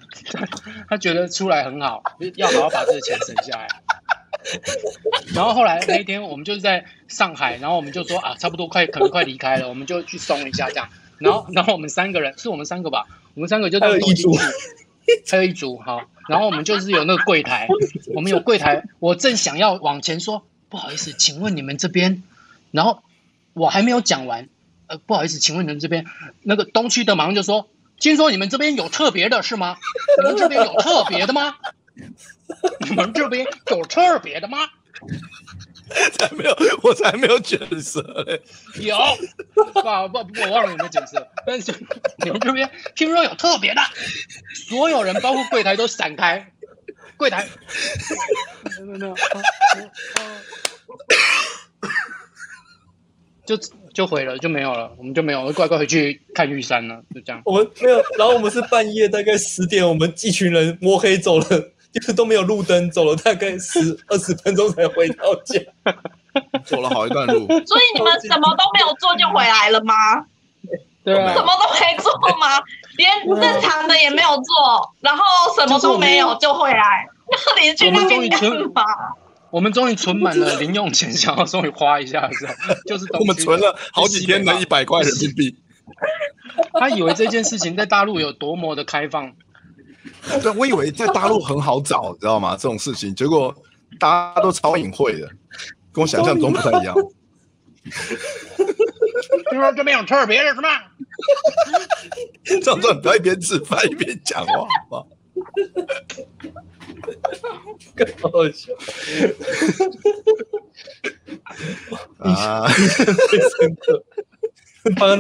[0.91, 2.03] 他觉得出来很好，
[2.35, 3.69] 要好好把这个钱省下来。
[5.35, 10.89] 然后后来那一天我们就是在上海，然后我们就说啊，差不多快可能快离开了，我们就去松一下这样。
[11.19, 14.35] 然后 然后我们三个人是我们三个吧，我们三个就到一组，
[15.31, 16.03] 还有一组好。
[16.29, 17.69] 然后我们就是有那个柜台，
[18.15, 22.23] 我们有柜台，我正想要往前说，不好意思，请问你们这边，
[22.71, 23.03] 然后
[23.53, 24.49] 我还没有讲完，
[24.87, 26.07] 呃，不好意思，请问你们这边
[26.43, 27.69] 那个东区的马上就说，
[27.99, 29.77] 听说你们这边有特别的是吗？
[30.19, 31.57] 你们这边有特别的吗？
[32.89, 34.59] 你们这边有特别的吗？
[36.19, 38.41] 才没有，我才没有卷舌嘞。
[38.81, 38.97] 有，
[39.55, 41.29] 不不，我忘了有没有卷舌。
[41.47, 41.73] 但是
[42.25, 43.83] 你们这边听说有特别的，
[44.69, 46.51] 所有人包括柜台都闪开。
[47.17, 47.47] 柜台，
[53.47, 53.57] 就
[53.93, 57.41] 就毁了，就没有了，我们就没有，乖乖回去看玉山了，就这样。
[57.45, 61.74] 我们没有，然后我们是半夜大概十点，我们一群人摸黑走了。
[61.95, 65.61] 就是都没有路灯，走了大概十二十分钟才回到家，
[66.67, 67.47] 走了好一段路。
[67.47, 69.95] 所以你们什么都没有做就回来了吗？
[71.05, 72.61] 对啊，什么都没做吗？
[72.99, 75.23] 连正常的也没有做，然后
[75.57, 77.07] 什么都没有就回来，
[77.47, 78.43] 到底是去那边干
[78.75, 78.83] 嘛？
[79.51, 82.53] 我们终于存满了零用钱，想要终于花一下的时候，
[82.87, 85.57] 就是我们存了好几天的一百块人民币。
[86.73, 89.35] 他以为这件事情在大陆有多么的开放。
[90.43, 92.57] 对，我以为在大陆很好找，你知道吗？
[92.57, 93.55] 这种事情，结果
[93.99, 95.29] 大家都超隐晦的，
[95.93, 96.95] 跟我想象中不太一样。
[99.51, 100.69] 听说这边有特别的是吗？
[102.63, 105.07] 壮壮，不要一边吃饭一边讲话，好不好？
[107.95, 108.73] 更好笑。
[112.19, 112.67] 啊！
[112.69, 114.03] 最深刻，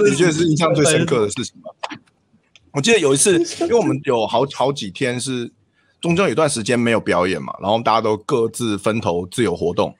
[0.02, 1.63] 的确是印象最深刻的事情吧。
[2.74, 5.50] 我记得有一次，因为我们有好好几天是
[6.00, 9.94] 中间有一段时间没有表演嘛，然后大家都各自分头自由活动。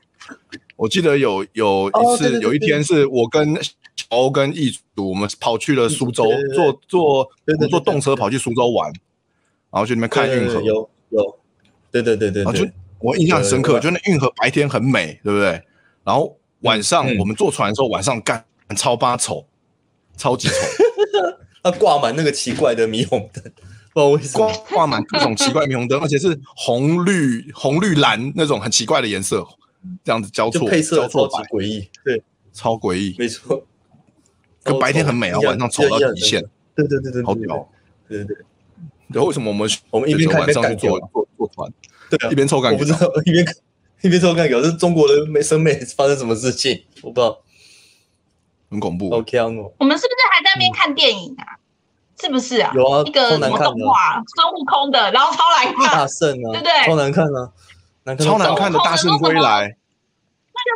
[0.74, 7.30] 我记得有有一次，有一天是我跟小欧跟易主，我们跑去了苏州，坐坐
[7.70, 8.92] 坐动车跑去苏州玩，
[9.70, 10.60] 然后去那边看运河。
[10.60, 11.38] 有有，
[11.92, 12.68] 对对对对，就
[12.98, 15.62] 我印象很深刻，就那运河白天很美，对不对？
[16.02, 18.44] 然后晚上我们坐船的时候，晚上干
[18.76, 19.46] 超巴丑，
[20.16, 20.54] 超级丑。
[21.64, 23.54] 它挂满那个奇怪的霓虹灯，不知
[23.94, 29.42] 道为什么挂满各种奇怪霓虹灯，而且是红绿红绿蓝那种很奇怪的颜色，
[30.04, 33.66] 这样子交错，配色超级诡异，对，超诡异，没错。
[34.62, 36.44] 跟白天很美啊，晚上丑到极限，
[36.74, 37.68] 对对对对，好屌，
[38.06, 38.36] 对对对。
[39.10, 41.72] 对，为什么我们我们一边看一边感觉，坐坐船，
[42.10, 43.46] 对，一边抽干，我不知道一边
[44.02, 47.40] 一边抽感觉，是中国的美审美发生什么事情，我不知道。
[48.70, 49.72] 很恐怖，OK 哦。
[49.78, 51.58] 我们是不是那边看电影啊？
[52.20, 52.70] 是不是啊？
[52.74, 56.72] 有啊，一个什么动画，孙悟空的，然后超难看，大圣啊，对不对？
[56.86, 57.50] 超难看啊，
[58.16, 59.76] 超难看的大圣归来，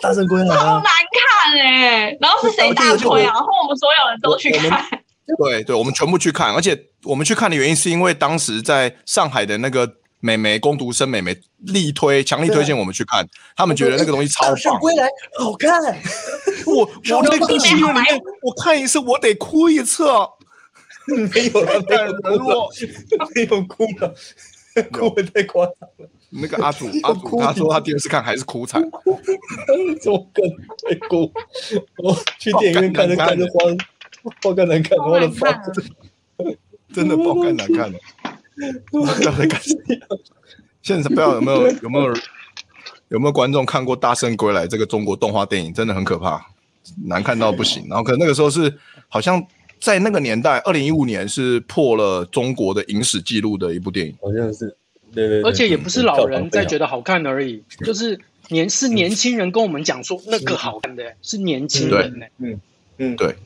[0.02, 2.16] 大圣归来超难看哎！
[2.20, 3.32] 然后是谁大推啊？
[3.32, 4.84] 然后我们所有人都去看，
[5.38, 9.86] 对对，我们全部去看，而且我们去看的原因是因为当时在上海的那个
[10.20, 14.78] 美眉攻读生美眉力推，强力推荐我们去看，他们觉得那个东西超棒。
[14.80, 15.08] 归来
[15.38, 15.70] 好看，
[16.66, 20.04] 我我那个戏院里面，我看一次我得哭一次。
[21.08, 22.66] 没有了，没有哭
[23.16, 24.14] 了，没有哭了，
[24.92, 26.08] 哭的太夸张了。
[26.30, 28.82] 那个阿祖，阿祖他说他第二次看还是哭惨，
[30.02, 30.50] 怎么可能
[30.82, 31.32] 会哭？
[32.02, 33.78] 我去电影院看着看着慌，
[34.42, 35.62] 爆肝难看，我的妈，
[36.92, 37.98] 真的爆肝难看了。
[38.90, 40.18] 不知道在干什么？
[40.82, 42.14] 现在不知道有没有有没有
[43.08, 45.72] 有没有观众看过《大圣归来》这个中国动画电影？
[45.72, 46.44] 真的很可怕，
[47.04, 47.86] 难看到不行。
[47.90, 48.72] 然后可能那个时候是
[49.08, 49.44] 好像。
[49.80, 54.76] 在那个年代，二零一五年是破了中国的影史记录的一部电影，好像是，
[55.14, 62.60] 对对，对，而且也不是老人在觉得好看而已，就是年是年轻人跟我们讲说那个好看的，是年轻人呢，嗯
[62.96, 63.36] 嗯，对，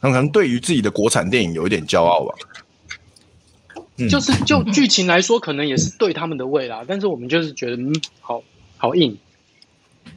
[0.00, 2.34] 他可能对于自己的国产电影有一点骄傲吧，
[4.08, 8.42] 就是就剧情来说，可能也是对他们的胃啦，但是我们就是觉得嗯，好
[8.76, 9.18] 好硬，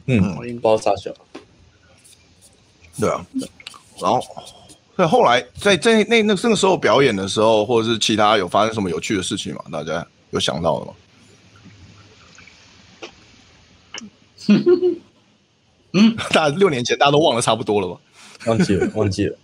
[0.06, 1.12] 嗯，好硬，包大小，
[2.98, 3.26] 对啊，
[4.00, 4.20] 然后。
[4.96, 9.64] 对，后来在在那那那个时候表演的时候，或者是其他有发生什么有趣的事情吗？
[9.72, 10.92] 大家有想到的吗？
[15.94, 17.98] 嗯，大六年前大家都忘了差不多了吧？
[18.44, 19.38] 忘记了，忘记了。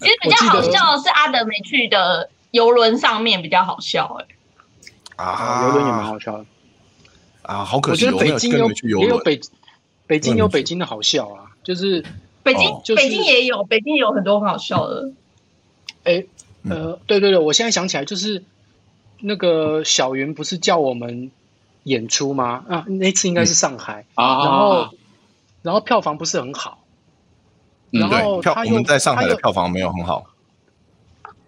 [0.00, 4.26] 其实比较好笑的是阿德没去的游轮上面比较好笑哎、
[5.16, 5.24] 欸。
[5.24, 6.44] 啊，游轮也蛮好笑的。
[7.42, 8.70] 啊，好可惜，我觉得北京有
[9.00, 9.40] 也有北
[10.06, 12.04] 北京有北京的好笑啊，就是。
[12.40, 15.10] 北京、哦就是、北京也有，北京有很多很好笑的。
[16.04, 16.24] 哎，
[16.62, 18.42] 呃，对对对，我现在想起来，就是
[19.20, 21.30] 那个小云不是叫我们
[21.82, 22.64] 演出吗？
[22.66, 24.88] 啊，那次应该是上海啊，然后
[25.60, 26.84] 然后票房不是很好，
[27.90, 30.24] 然后票我们在上海的票房没有很好，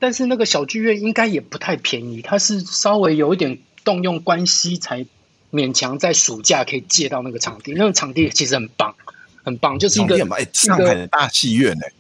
[0.01, 5.07] 但是那个小剧院应该也不太便宜，它是稍微有一点动用关系才
[5.53, 8.97] 勉强在暑假可以借到那个场地，那个场地其实很棒，
[9.45, 10.19] 很棒，就是一个
[10.53, 11.93] 上海的大戏院哎，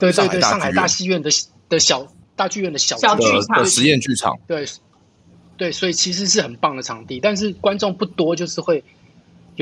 [0.00, 1.30] 对对对，上海大戏院的
[1.68, 3.64] 的小大剧院的小小剧场。
[3.64, 4.66] 实验剧场，对。
[5.58, 8.82] 对，所以其实是很棒的场地，但是观众不多，就是会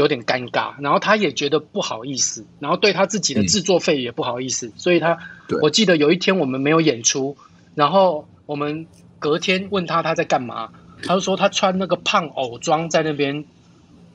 [0.01, 0.73] 有点尴尬。
[0.81, 5.19] 然后他也觉得不好意思，然后对他自己的制作费也不好意思，嗯、所以他，
[5.63, 7.37] 我记得有一天我们没有演出，
[7.75, 8.87] 然后我们
[9.19, 10.71] 隔天问他他在干嘛，
[11.05, 13.45] 他就说他穿那个胖偶装在那边，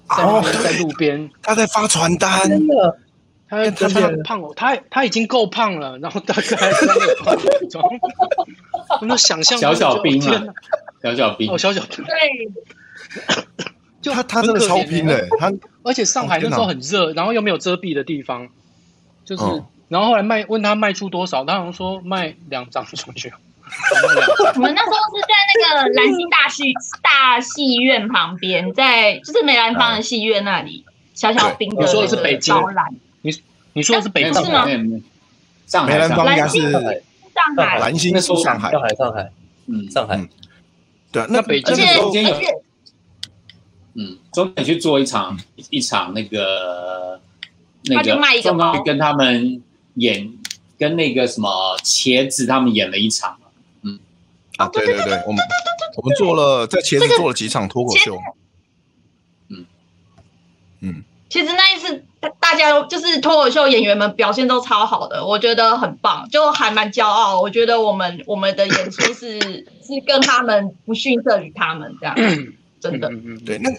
[0.10, 2.98] 在那边在路边，他在发传单，真的，
[3.48, 7.84] 他他穿胖偶，他他已经够胖了，然后大概穿那个偶装，
[9.02, 10.44] 我那想象小小兵啊。
[11.04, 11.52] 小小兵。
[11.52, 12.04] 哦，小小兵。
[12.04, 12.16] 对，
[14.02, 15.54] 就他他真的超拼的，他
[15.86, 18.50] 而且上海那时候很热，然后又没有遮蔽的地方，
[19.24, 19.44] 就是，
[19.88, 23.32] 然后后来卖问他卖出多少，他好像说卖两张出去。
[24.56, 30.84] 我们那时候是在那个兰心大戏 大戏院旁边，在就是梅兰芳的戏院那里，
[31.14, 31.84] 小小兵的。
[31.84, 32.56] 你说的是北京？
[33.22, 33.32] 你
[33.74, 34.66] 你说的是北京吗？
[35.68, 39.32] 上海梅兰芳应该是上海，兰心是上海，上海上海，
[39.68, 40.28] 嗯，上海。
[41.12, 42.36] 对，那北京的中间有，
[43.96, 45.40] 嗯，中间去做一场
[45.70, 47.20] 一场那个
[47.86, 49.64] 那个，中间跟他们
[49.96, 50.34] 演，
[50.78, 53.38] 跟那个什么茄子他们演了一场，
[53.84, 54.00] 嗯，
[54.58, 55.44] 啊，对对对，我们
[55.96, 58.18] 我们做了在茄子做了几场脱口秀，
[59.50, 59.66] 嗯
[60.82, 62.04] 嗯，其实那一次
[62.40, 67.42] 大家就是脱口秀演员们表现都超好的，我觉得很棒，就还蛮骄傲。
[67.42, 69.66] 我觉得我们我们的演出是。
[69.86, 72.16] 是跟他们不逊色于他们这样，
[72.92, 73.10] 真的。
[73.10, 73.70] 嗯嗯对，那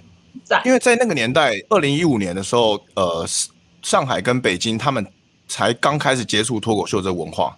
[0.45, 3.27] 在因为在那个年代，二零一五年的时候，呃，
[3.83, 5.07] 上海跟北京他们
[5.47, 7.57] 才刚开始接触脱口秀这文化，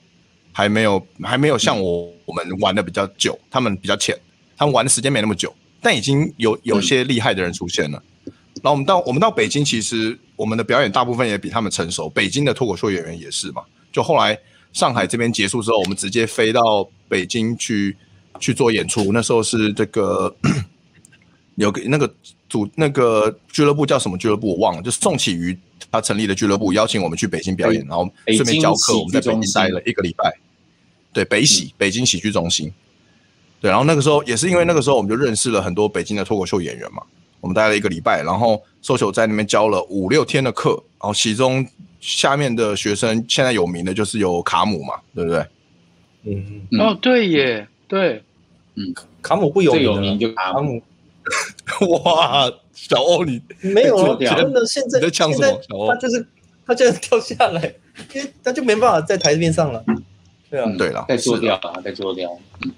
[0.53, 4.17] 还没有还没有像我我们玩的比较久，他们比较浅，
[4.57, 8.03] 他们玩的时间没那么久，但已经有有些厉害的人出现了。
[8.63, 13.63] 然后我们到我们到北京，其实我们的表演大部分也比他们成熟，北京的脱口秀演员也是嘛。
[13.93, 14.39] 就后来
[14.73, 17.97] 上海这边结束之后，我们直接飞到北京去。
[18.41, 20.33] 去做演出，那时候是这个
[21.65, 22.13] 有个那个
[22.49, 25.57] 组那个俱乐部叫什么俱乐部我忘了，就是宋启瑜
[25.91, 28.97] 他成立的俱乐部邀请我们去北京表演，然后顺便教课。
[28.97, 30.33] 我们在北京待了一个礼拜，
[31.13, 32.73] 对，北喜北京喜剧中心，
[33.61, 37.03] 对，然后那个时候也是因为那个时候我们就认识了很多北京的脱口秀演员嘛，
[37.41, 41.67] 我们待了一个礼拜，然后 Social 在那边教了五六天的课，然后其中
[42.01, 45.45] 下面的学生现在有名的就是有卡姆嘛，对不对？
[46.23, 48.23] 嗯，哦，对耶，对。
[48.77, 50.81] 嗯，卡姆不有名，最有名就卡姆。
[52.05, 55.39] 哇，小欧你没有 真的现在在呛什
[55.71, 55.89] 么？
[55.89, 56.27] 他就是
[56.67, 57.75] 他就掉下来，
[58.15, 59.85] 因为他就没办法在台面上了。
[60.51, 62.31] 对啊，对了，再做掉啊，再做掉。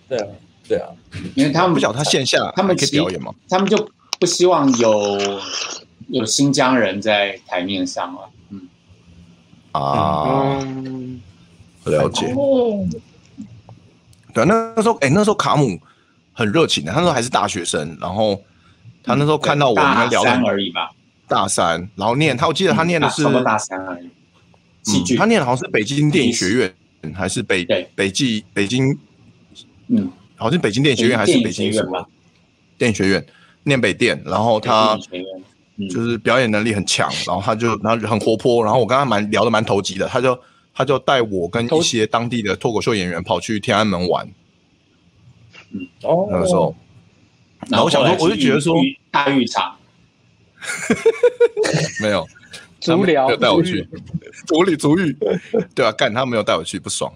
[0.09, 0.27] 对啊，
[0.69, 0.89] 对啊，
[1.35, 3.33] 因为他们不晓得他线下他们可以表演吗？
[3.49, 3.89] 他们就
[4.19, 5.19] 不希望有
[6.09, 8.31] 有新疆人在台面上了。
[8.51, 8.69] 嗯
[9.73, 10.59] 啊，
[11.85, 12.35] 了解。
[14.35, 15.79] 对，那那时候哎，那时候卡姆。
[16.41, 18.43] 很热情的，他那时候还是大学生，然后
[19.05, 20.91] 他那时候看到我们聊的大三而已吧，
[21.29, 24.09] 大三，然后念他，我记得他念的是大三而已，
[24.83, 26.75] 戏剧，他念的好像是北京电影学院，
[27.15, 28.99] 还是北北技北京，
[29.89, 32.09] 嗯，好像北京电影学院还是北京什么
[32.79, 33.27] 电影学院，
[33.65, 34.99] 念北电，然后他
[35.91, 40.41] 就是表演能力很强，然后他就然后很活泼，然后我跟他蛮聊得蛮投机的，他就
[40.75, 44.27] 他就带我跟一些当地的脱口秀演员跑去天安门玩。
[45.73, 46.75] 嗯，哦，那个时候，
[47.69, 48.75] 然后我想说，我就觉得说
[49.11, 49.77] 大浴场，
[52.01, 52.27] 没有，
[52.81, 53.27] 足疗。
[53.27, 53.89] 没有带我去，
[54.47, 55.17] 足里足浴，
[55.75, 57.13] 对啊，干他没有带我去，不爽。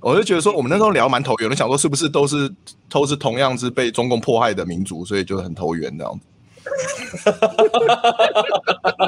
[0.00, 2.50] 我就觉得说，我们那时候聊蛮投缘的，想说是不是都是
[2.88, 6.26] 都是同样是被中共迫害的民族，所以就很投缘这样子。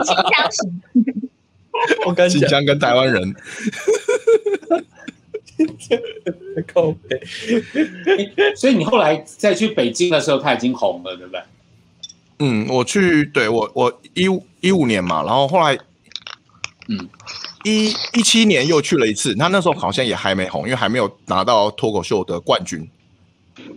[0.04, 0.50] 新疆，
[2.06, 3.34] 我跟新疆跟台湾人。
[6.72, 7.20] 靠北，
[8.57, 11.40] 所以你后来再去北京的时候，他已经红了，对不对？
[12.38, 14.26] 嗯，我去，对我我一
[14.61, 15.78] 一五年嘛，然后后来，
[16.88, 17.09] 嗯，
[17.64, 22.88] 一一七年又去了一次，他那时候好像也还没红，因为还没有拿到脱口秀的冠军。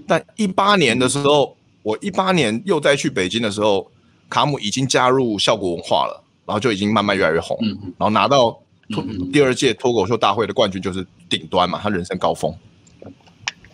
[0.08, 3.92] 但一八年的时候，我一八年又再去北京的时候，
[4.30, 8.60] 卡姆已经加入效果文化了，然后就已经慢慢越来越红，嗯、然后拿到。
[9.34, 12.56] 第二届脱口秀大会的冠军就是顶端嘛，他人生高峰。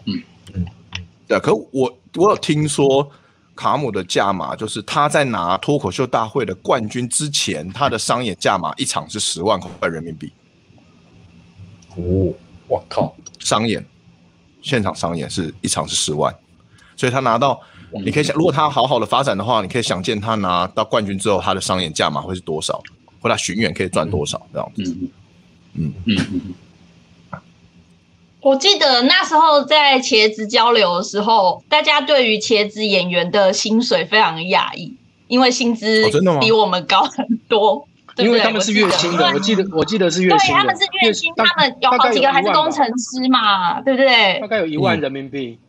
[0.06, 0.22] 嗯
[0.54, 0.66] 嗯，
[1.28, 1.39] 对。
[1.39, 3.10] 可我我有听说
[3.56, 10.32] 卡姆的价码，就是他在拿脱口秀大会的冠军之前，他的商演价码一场是十万块人民币。
[11.95, 12.34] 哦，
[12.68, 13.16] 我靠！
[13.39, 13.86] 商演，
[14.62, 16.34] 现场商演是一场是十万，
[16.95, 17.60] 所以他拿到，
[18.06, 22.82] 你可以想，如果他好好的发展的话，你可以想见他拿到冠军之后，他的商演价码会是多少，
[23.22, 24.97] 或他巡演可以赚多少这样子。
[25.74, 26.41] 嗯嗯嗯。
[28.42, 37.88] 我记得那时候在茄子交流的时候，大家对于茄子演员的薪水非常讶异，因为薪资比我们高很多。
[38.16, 40.48] 对对，因为他们是月薪的，我记得我记得是月薪。
[40.48, 44.39] 对，他们是月薪，他们有好几个还是工程师嘛，对不对？
[44.42, 45.60] 大概有一万人民币，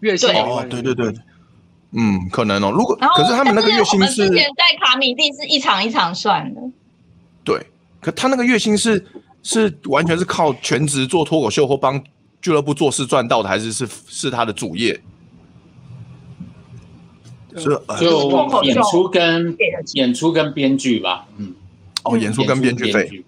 [0.00, 1.14] 月薪哦，对对对，
[1.92, 2.72] 嗯，可能哦。
[2.74, 6.60] 如果可是他们那个月薪是，之前在卡米蒂是一场一场算的。
[7.44, 7.66] 对，
[8.00, 9.06] 可他那个月薪是。
[9.42, 12.02] 是完全是靠全职做脱口秀或帮
[12.42, 15.00] 俱乐部做事赚到的，还是是是他的主业？
[17.56, 17.64] 是
[17.98, 19.56] 就演出跟
[19.94, 21.52] 演出跟编剧吧，嗯，
[22.04, 23.24] 哦，演出跟编剧费，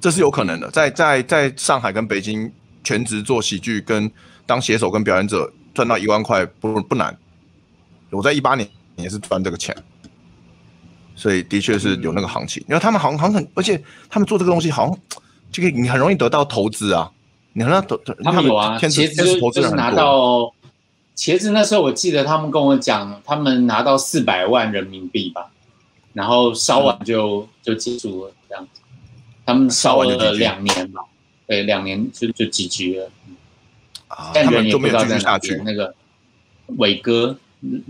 [0.00, 0.70] 这是有可能的。
[0.70, 2.50] 在在在上海跟北京
[2.82, 4.10] 全职做喜剧跟
[4.46, 7.16] 当写手跟表演者赚到一万块不不难。
[8.10, 9.76] 我在一八年也是赚这个钱。
[11.14, 14.98] 所以的确是有那个行情，因为他们好像好像很，而且他们做这个东西好像。
[15.52, 17.12] 这个你很容易得到投资啊！
[17.52, 18.78] 你很容易得，他们有啊。
[18.78, 20.50] 茄子就是拿到
[21.14, 25.50] 茄子那时候，我记得他们跟我讲，他们拿到四百万人民币吧，
[26.14, 28.80] 然后烧完就、嗯、就结束了这样子。
[29.44, 31.02] 他们烧了两年吧，
[31.46, 33.10] 对，两年就就结局了。
[34.08, 35.60] 啊，但人也不知道在哪去。
[35.64, 35.94] 那个
[36.78, 37.36] 伟哥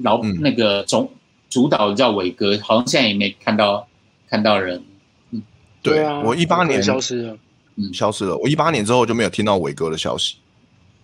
[0.03, 1.09] 老、嗯、那个总
[1.49, 3.87] 主导叫伟哥，好像现在也没看到
[4.29, 4.83] 看到人。
[5.31, 5.41] 嗯，
[5.81, 7.37] 对啊，我一八年消失了。
[7.77, 8.37] 嗯，消失了。
[8.37, 10.37] 我一八年之后就没有听到伟哥的消息。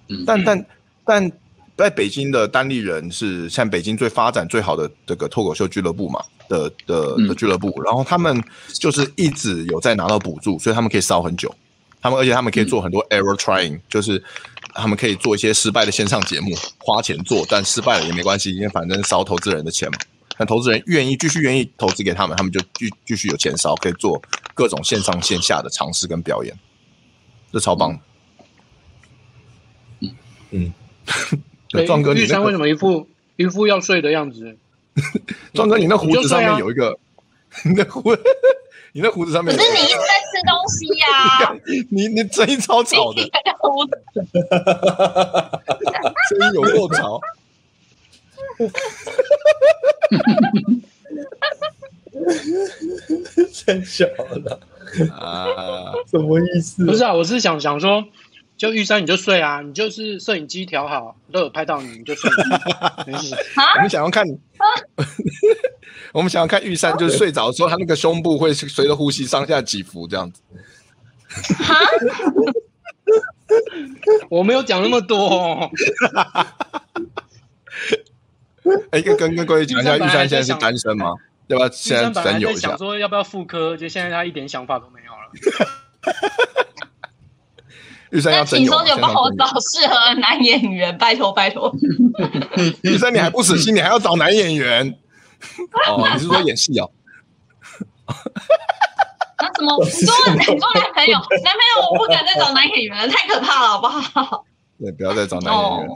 [0.08, 0.66] 嗯，但但
[1.04, 1.32] 但
[1.76, 8.42] 在北京的单立人是像北京最发展最好的这个脱口秀俱乐部嘛的的的俱乐部，然后他们
[8.72, 11.54] 就是一直有在拿到补助，所以他们可以烧很久。
[12.00, 14.22] 他们而且他们可以做很多 error trying，就是
[14.72, 19.98] 他们可以做一些失败的线上节目，花钱做，但失败了也没关系，因为反正烧投资人的钱嘛。
[20.38, 24.22] 那投资人愿意继续愿意投资给他们，他们就继继续有钱烧，可以做
[24.54, 26.56] 各种线上线下的尝试跟表演，
[27.52, 27.98] 这超棒。
[30.00, 30.16] 嗯
[30.50, 30.72] 嗯，
[31.68, 34.56] 对， 壮哥，玉山为什么一副一副要睡的样子？
[35.52, 36.98] 壮哥，你那胡子上面有一个，
[37.64, 38.14] 你那胡，
[38.92, 41.06] 你那胡子上面，可是你一直在吃东西呀？
[41.90, 43.22] 你你声音超吵的，
[46.30, 47.20] 声音有够吵。
[53.66, 54.60] 太小了
[55.14, 55.92] 啊！
[56.10, 56.84] 什么意思？
[56.84, 58.04] 不是啊，我是想想说，
[58.56, 62.30] 就玉山你就睡啊，你就是摄影机调好，都有拍到你，你就睡。
[63.06, 63.34] 没 事。
[63.76, 64.24] 我们想要看，
[66.12, 70.40] 我们想要看玉山，就是睡着的时候，他那个胸部会随着呼吸上下起伏，这样子。
[71.28, 71.74] 哈？
[74.28, 75.70] 我没有讲那么多哦。
[78.92, 81.14] 哎，跟跟跟各位讲一下，玉山现在是单身吗？
[81.48, 82.68] 要不要先征友一下？
[82.68, 83.76] 想说要不要复科？
[83.76, 85.30] 就现在他一点想法都没有了。
[88.10, 91.74] 玉山要请收姐帮我找适合的男演员，拜托拜托。
[92.82, 94.98] 玉山你还不死心，你还要找男演员？
[95.86, 96.90] 哦，你是说演戏哦？
[99.40, 99.84] 那什么？
[99.84, 101.18] 你说你说男朋友？
[101.44, 104.44] 男朋友我不敢再找男演员了，太可怕了，好不好？
[104.80, 105.94] 对，不要再找男演员了。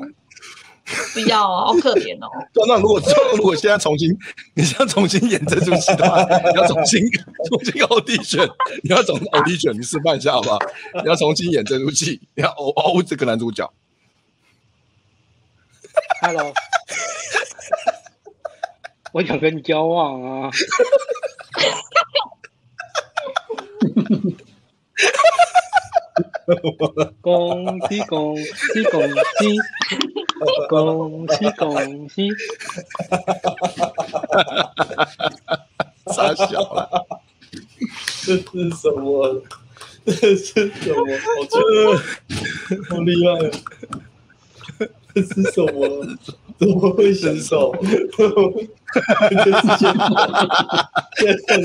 [1.14, 2.28] 不要啊，好可怜哦。
[2.66, 3.00] 那如果
[3.36, 4.10] 如果现在重新，
[4.54, 7.00] 你现在重新演这出戏的话，你要重新
[7.48, 8.50] 重新 audition，
[8.82, 10.58] 你要重新 audition，你示范一下好不好？
[11.02, 13.70] 你要重新演这出戏，你要哦哦这个男主角。
[16.22, 16.52] Hello，
[19.12, 20.50] 我想跟你交往啊。
[27.20, 29.02] 恭喜恭喜恭
[29.38, 29.56] 喜！
[30.68, 32.28] 恭喜恭喜！
[36.12, 37.06] 傻笑了，
[38.24, 39.42] 这是什么？
[40.04, 41.06] 这是什么？
[41.38, 41.72] 我觉得
[42.90, 43.30] 好厉害！
[45.14, 45.78] 这是什么？
[46.58, 47.74] 怎么会选手？
[47.80, 47.86] 这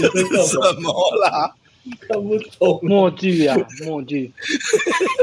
[0.09, 0.87] 是什么
[1.23, 1.55] 啦？
[1.99, 4.33] 看不懂默剧啊，默剧。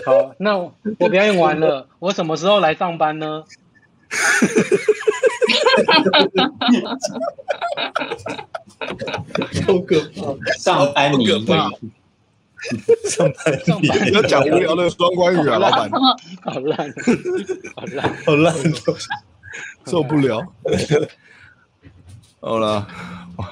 [0.05, 0.73] 好，那我
[1.09, 3.45] 表演完了，我什么时候来上班呢？
[9.67, 10.37] 好可怕！
[10.59, 11.27] 上班你！
[11.27, 11.45] 上
[13.31, 15.91] 班上班，你要讲无聊的双关语啊，老板。
[15.91, 15.99] 好
[16.61, 16.95] 烂，
[17.75, 18.55] 好烂，好烂！
[19.87, 20.41] 受不了。
[22.41, 22.87] 好了，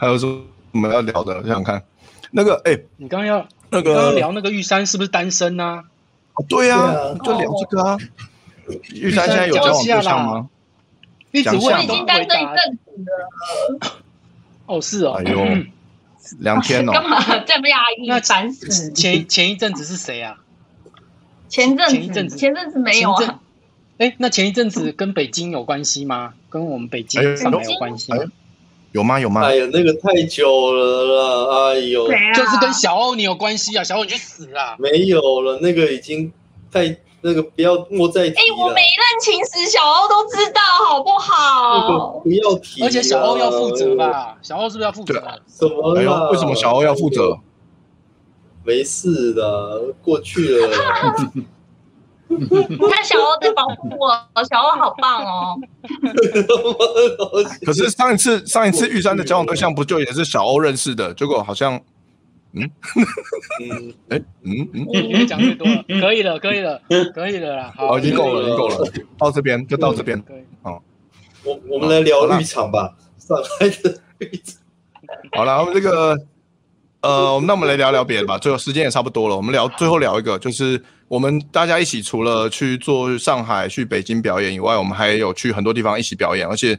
[0.01, 0.27] 还有什
[0.71, 1.35] 么要聊的？
[1.43, 1.83] 想想看，
[2.33, 5.85] 那个，哎、欸，你刚刚要那个刚刚聊那个玉山是不是单身呢、啊？
[6.35, 7.99] 哦，对呀、啊，就聊这个啊。
[8.95, 10.49] 玉山现在有交往对象吗？
[11.31, 13.91] 一直问，我已经单身一阵子了。
[14.67, 15.13] 哦，是哦。
[15.13, 15.47] 哎呦，
[16.39, 16.93] 两天哦。
[16.97, 18.07] 干嘛这么压抑？
[18.07, 18.91] 那烦死。
[18.93, 20.39] 前前一阵子是谁啊？
[21.49, 23.41] 前阵前阵子前阵子没有啊。
[23.99, 26.33] 哎，那前一阵子跟北京有关系吗？
[26.49, 28.25] 跟我们北京上海有关系吗？
[28.93, 29.19] 有吗？
[29.19, 29.43] 有吗？
[29.43, 31.73] 哎呀，那个太久了啦！
[31.73, 33.83] 哎呦，就是跟小欧你有关系啊！
[33.83, 34.77] 小欧你去死啦！
[34.79, 36.31] 没有了，那个已经
[36.71, 38.41] 太那个不要莫再提了。
[38.41, 41.79] 哎，我每一任情史小欧都知道，好不好？
[41.87, 44.37] 那个不要提，而且小欧要负责吧？
[44.43, 45.15] 小欧是不是要负责？
[45.49, 45.95] 什么？
[45.97, 47.39] 哎呦，为什么小欧要负责？
[48.65, 50.69] 没事的，过去了。
[52.39, 54.09] 看小欧在保护我，
[54.45, 55.59] 小欧好棒哦！
[57.65, 61.13] 可是上一次上一次玉山的交往对象不就也是小欧认识的？
[61.15, 61.81] 结果好像，
[62.53, 62.71] 嗯，
[63.61, 66.81] 嗯， 哎，嗯嗯，别讲太多了，可以了，可以了，
[67.15, 70.23] 可以了啦，好，已经够了，已经够了，到这边就到这边，
[70.63, 70.83] 好，
[71.45, 74.57] 我我们来聊绿场吧，上海的绿场。
[75.33, 76.17] 好了，我们这个，
[77.03, 80.83] 呃，那我们来聊聊别的吧，最后时间也差不多了，我们聊最后聊一个就是。
[81.13, 86.49] 我们大家一起除了去做上海、去北京表演以外，我们还有去很多地方一起表演。
[86.49, 86.73] 而且，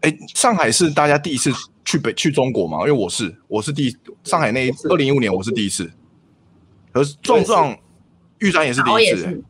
[0.00, 1.52] 哎，上海是大家第一次
[1.84, 2.78] 去北去中国嘛？
[2.78, 5.88] 因为我是我是第上海那二零一五年我是第一次，
[6.92, 7.78] 可是壮壮
[8.38, 9.44] 玉山也是第一次。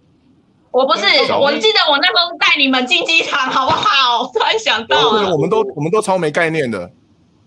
[0.71, 4.31] 我不是，我记得我那时候带你们进机场，好不好？
[4.35, 6.93] 突然想到了，我们都我们都超没概念的。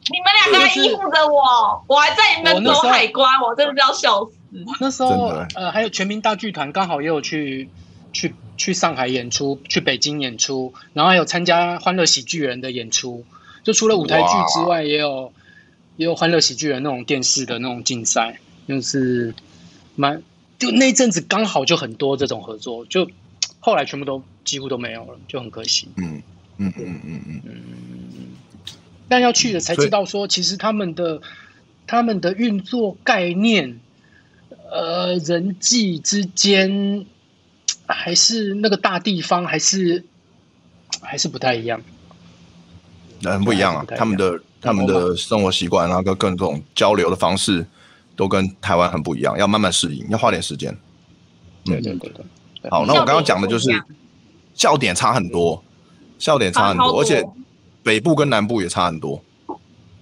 [0.09, 4.31] 你们两个还依附着我，我还在你们走海关，我真的要笑死。
[4.79, 7.69] 那时候，呃，还有全民大剧团刚好也有去
[8.13, 13.25] 去去上海演出，去北京演出，然后还有参加《欢乐喜剧人》的演出。
[13.63, 15.33] 就除了舞台剧之外，也有
[15.97, 19.35] 也有《欢乐喜剧人》那种电视的那种竞赛，就是
[19.95, 20.23] 蛮
[20.57, 23.09] 就那阵子刚好就很多这种合作，就
[23.59, 25.89] 后来全部都几乎都没有了，就很可惜。
[25.97, 26.23] 嗯
[26.57, 27.53] 嗯嗯嗯嗯嗯。
[29.09, 31.21] 但要去了才知道，说其实他们的
[31.85, 33.79] 他们的运作概念。
[34.69, 37.05] 呃，人际之间
[37.85, 40.03] 还是那个大地方，还是
[41.01, 41.81] 还是不太一样，
[43.23, 43.85] 很不一样啊！
[43.97, 47.65] 他们的他们的生活习惯，然后跟各种交流的方式，
[48.17, 50.77] 都跟台湾很不一样，要慢慢适应，要花点时间。
[51.63, 52.69] 对对对对。
[52.69, 53.69] 好，那我刚刚讲的就是
[54.53, 55.63] 笑点差很多，
[56.19, 57.25] 笑点差很多，而且
[57.87, 59.23] 北部跟南部也差很多，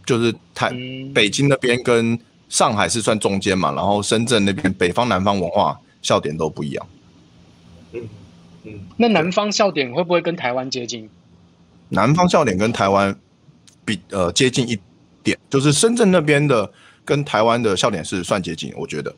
[0.06, 0.74] 就是台
[1.14, 2.20] 北京那边跟。
[2.48, 6.88] 上海是算中间嘛，然后深圳那边北方南方文化笑点都不一样。
[7.92, 8.02] 嗯
[8.64, 11.10] 嗯，那南方笑点会不会跟台湾接近？
[11.90, 13.14] 南方笑点跟台湾
[13.84, 14.80] 比呃接近一
[15.24, 16.72] 点，就是深圳那边的
[17.04, 19.14] 跟台湾的笑点是算接近，我觉得。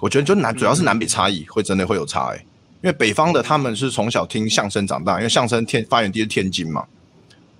[0.00, 2.46] 我觉得就南主要是南北差异会真的会有差哎、欸，
[2.82, 6.84] 因为北方的他们是从小听相声长大，因为相声天发源地是天津嘛，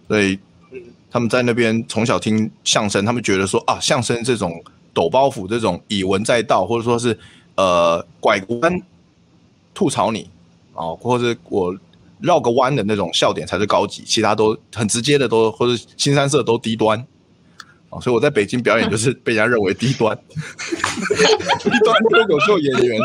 [0.08, 0.38] 所以。
[1.10, 7.18] 他们在那边从小听相声，他们觉得说啊，相声这种抖包袱、这种以文在道，或者说是
[7.54, 8.78] 呃拐弯
[9.72, 10.28] 吐槽你
[10.74, 11.74] 啊，或者我
[12.20, 17.02] 绕个弯的那种笑点才是高级，其他都很直接的都或者新三色都低端
[17.88, 23.00] 啊，所以我在北京表演就是 被人家认为低端， 低端脱口秀演员。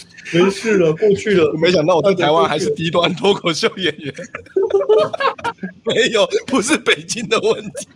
[0.32, 1.52] 没事了，过去了。
[1.60, 4.14] 没想到我在台湾还是低端脱口秀演员。
[5.84, 7.88] 没有，不是北京的问题。